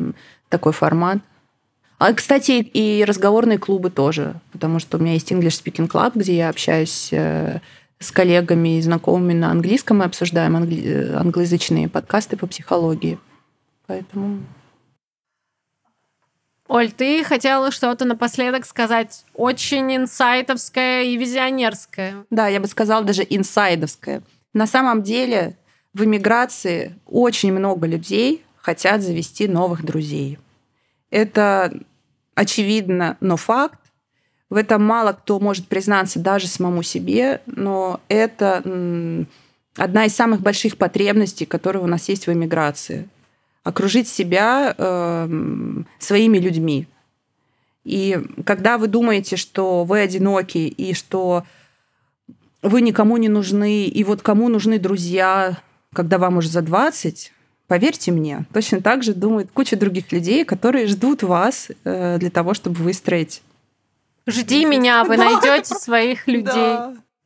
такой 0.49 0.73
формат. 0.73 1.19
А, 1.99 2.13
кстати, 2.13 2.53
и 2.53 3.05
разговорные 3.05 3.59
клубы 3.59 3.91
тоже, 3.91 4.41
потому 4.53 4.79
что 4.79 4.99
у 4.99 5.01
меня 5.01 5.15
есть 5.15 5.33
English 5.33 5.63
Speaking 5.63 5.89
Club, 5.89 6.13
где 6.15 6.37
я 6.37 6.49
общаюсь 6.49 7.09
э, 7.13 7.61
с 7.99 8.13
коллегами 8.13 8.79
и 8.79 8.83
знакомыми 8.83 9.33
на 9.33 9.51
английском, 9.51 9.99
мы 9.99 10.05
обсуждаем 10.05 10.57
англи... 10.57 10.83
Э, 10.85 11.17
англоязычные 11.17 11.89
подкасты 11.89 12.37
по 12.37 12.47
психологии. 12.47 13.19
Поэтому... 13.87 14.45
Оль, 16.69 16.93
ты 16.93 17.25
хотела 17.25 17.71
что-то 17.73 18.05
напоследок 18.05 18.67
сказать 18.67 19.25
очень 19.35 19.97
инсайтовское 19.97 21.05
и 21.05 21.17
визионерское. 21.17 22.27
Да, 22.31 22.47
я 22.47 22.61
бы 22.61 22.67
сказала 22.69 23.05
даже 23.05 23.27
инсайдовское. 23.29 24.23
На 24.53 24.67
самом 24.67 25.03
деле 25.03 25.57
в 25.95 26.05
эмиграции 26.05 26.95
очень 27.07 27.53
много 27.53 27.87
людей 27.87 28.45
хотят 28.69 29.01
завести 29.01 29.49
новых 29.49 29.83
друзей. 29.83 30.39
Это 31.11 31.73
очевидно, 32.35 33.16
но 33.21 33.39
факт. 33.39 33.81
В 34.51 34.57
этом 34.57 34.85
мало 34.85 35.12
кто 35.12 35.41
может 35.41 35.69
признаться 35.69 36.19
даже 36.19 36.49
самому 36.49 36.83
себе, 36.83 37.41
но 37.47 37.99
это 38.09 38.59
одна 39.75 40.05
из 40.05 40.14
самых 40.14 40.43
больших 40.43 40.77
потребностей, 40.77 41.47
которые 41.47 41.83
у 41.83 41.87
нас 41.87 42.11
есть 42.11 42.27
в 42.27 42.33
эмиграции 42.33 43.09
окружить 43.64 44.07
себя 44.07 44.75
э, 44.77 45.29
своими 45.99 46.39
людьми. 46.39 46.87
И 47.85 48.19
когда 48.45 48.77
вы 48.77 48.87
думаете, 48.89 49.37
что 49.37 49.85
вы 49.85 50.01
одиноки 50.01 50.59
и 50.59 50.93
что 50.93 51.45
вы 52.62 52.83
никому 52.83 53.16
не 53.16 53.31
нужны, 53.31 53.87
и 53.87 54.05
вот 54.05 54.21
кому 54.21 54.51
нужны 54.51 54.79
друзья, 54.79 55.57
когда 55.95 56.19
вам 56.19 56.37
уже 56.37 56.49
за 56.51 56.61
20, 56.61 57.33
поверьте 57.69 58.11
мне, 58.11 58.45
точно 58.53 58.81
так 58.81 59.05
же 59.05 59.14
думает 59.14 59.51
куча 59.53 59.77
других 59.77 60.11
людей, 60.11 60.45
которые 60.45 60.89
ждут 60.89 61.23
вас 61.23 61.69
э, 61.85 62.19
для 62.19 62.31
того, 62.31 62.55
чтобы 62.55 62.77
выстроить. 62.77 63.43
Жди 64.27 64.64
меня, 64.64 65.05
вы 65.05 65.16
найдете 65.16 65.75
своих 65.75 66.27
людей. 66.27 66.77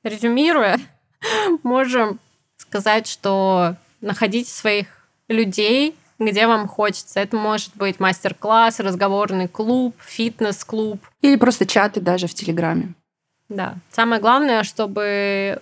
Резюмируя, 0.05 0.79
можем 1.63 2.19
сказать, 2.57 3.07
что 3.07 3.77
находите 4.01 4.51
своих 4.51 4.87
людей, 5.29 5.95
где 6.19 6.47
вам 6.47 6.69
хочется. 6.69 7.21
Это 7.21 7.37
может 7.37 7.71
быть 7.75 8.01
мастер-класс, 8.01 8.81
разговорный 8.81 9.49
клуб, 9.49 9.97
фитнес-клуб. 10.05 11.01
Или 11.23 11.37
просто 11.37 11.67
чаты 11.67 12.01
даже 12.01 12.27
в 12.27 12.35
Телеграме. 12.35 12.95
Да. 13.49 13.75
Самое 13.91 14.21
главное, 14.21 14.63
чтобы 14.63 15.61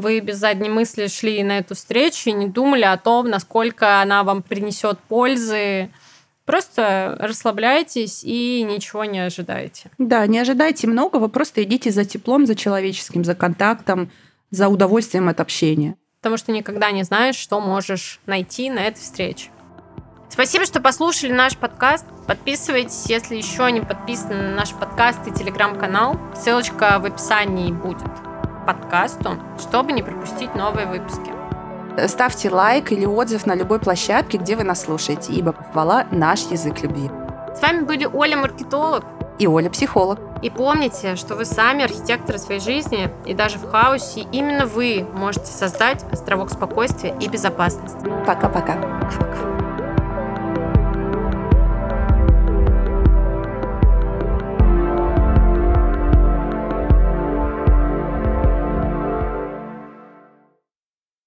вы 0.00 0.20
без 0.20 0.38
задней 0.38 0.68
мысли 0.68 1.06
шли 1.06 1.42
на 1.42 1.58
эту 1.58 1.74
встречу 1.74 2.30
и 2.30 2.32
не 2.32 2.48
думали 2.48 2.82
о 2.82 2.96
том, 2.96 3.28
насколько 3.28 4.00
она 4.00 4.24
вам 4.24 4.42
принесет 4.42 4.98
пользы. 4.98 5.90
Просто 6.44 7.16
расслабляйтесь 7.20 8.24
и 8.24 8.62
ничего 8.68 9.04
не 9.04 9.20
ожидайте. 9.20 9.90
Да, 9.98 10.26
не 10.26 10.38
ожидайте 10.38 10.88
много, 10.88 11.16
вы 11.16 11.28
просто 11.28 11.62
идите 11.62 11.90
за 11.90 12.04
теплом, 12.04 12.46
за 12.46 12.56
человеческим, 12.56 13.24
за 13.24 13.34
контактом, 13.34 14.10
за 14.50 14.68
удовольствием 14.68 15.28
от 15.28 15.38
общения. 15.38 15.94
Потому 16.20 16.36
что 16.36 16.52
никогда 16.52 16.90
не 16.90 17.04
знаешь, 17.04 17.36
что 17.36 17.60
можешь 17.60 18.20
найти 18.26 18.68
на 18.68 18.80
этой 18.80 19.00
встрече. 19.00 19.50
Спасибо, 20.28 20.64
что 20.64 20.80
послушали 20.80 21.32
наш 21.32 21.56
подкаст. 21.56 22.06
Подписывайтесь, 22.26 23.06
если 23.06 23.36
еще 23.36 23.70
не 23.70 23.80
подписаны 23.80 24.34
на 24.34 24.54
наш 24.54 24.72
подкаст 24.72 25.26
и 25.26 25.32
телеграм-канал. 25.32 26.18
Ссылочка 26.36 26.98
в 27.00 27.04
описании 27.04 27.72
будет 27.72 28.29
подкасту, 28.66 29.36
чтобы 29.58 29.92
не 29.92 30.02
пропустить 30.02 30.54
новые 30.54 30.86
выпуски. 30.86 31.30
Ставьте 32.06 32.50
лайк 32.50 32.92
или 32.92 33.04
отзыв 33.04 33.46
на 33.46 33.54
любой 33.54 33.78
площадке, 33.78 34.38
где 34.38 34.56
вы 34.56 34.64
нас 34.64 34.82
слушаете, 34.82 35.32
ибо 35.32 35.52
похвала– 35.52 36.06
наш 36.10 36.42
язык 36.42 36.80
любви. 36.82 37.10
С 37.54 37.60
вами 37.60 37.80
были 37.80 38.06
Оля 38.06 38.36
Маркетолог 38.36 39.04
и 39.38 39.46
Оля 39.46 39.70
Психолог. 39.70 40.18
И 40.42 40.50
помните, 40.50 41.16
что 41.16 41.34
вы 41.34 41.44
сами 41.44 41.84
архитекторы 41.84 42.38
своей 42.38 42.60
жизни, 42.60 43.10
и 43.26 43.34
даже 43.34 43.58
в 43.58 43.70
хаосе 43.70 44.26
именно 44.32 44.66
вы 44.66 45.06
можете 45.14 45.46
создать 45.46 46.04
островок 46.10 46.50
спокойствия 46.50 47.14
и 47.20 47.28
безопасности. 47.28 48.08
Пока-пока. 48.26 48.76
Пока. 49.18 49.69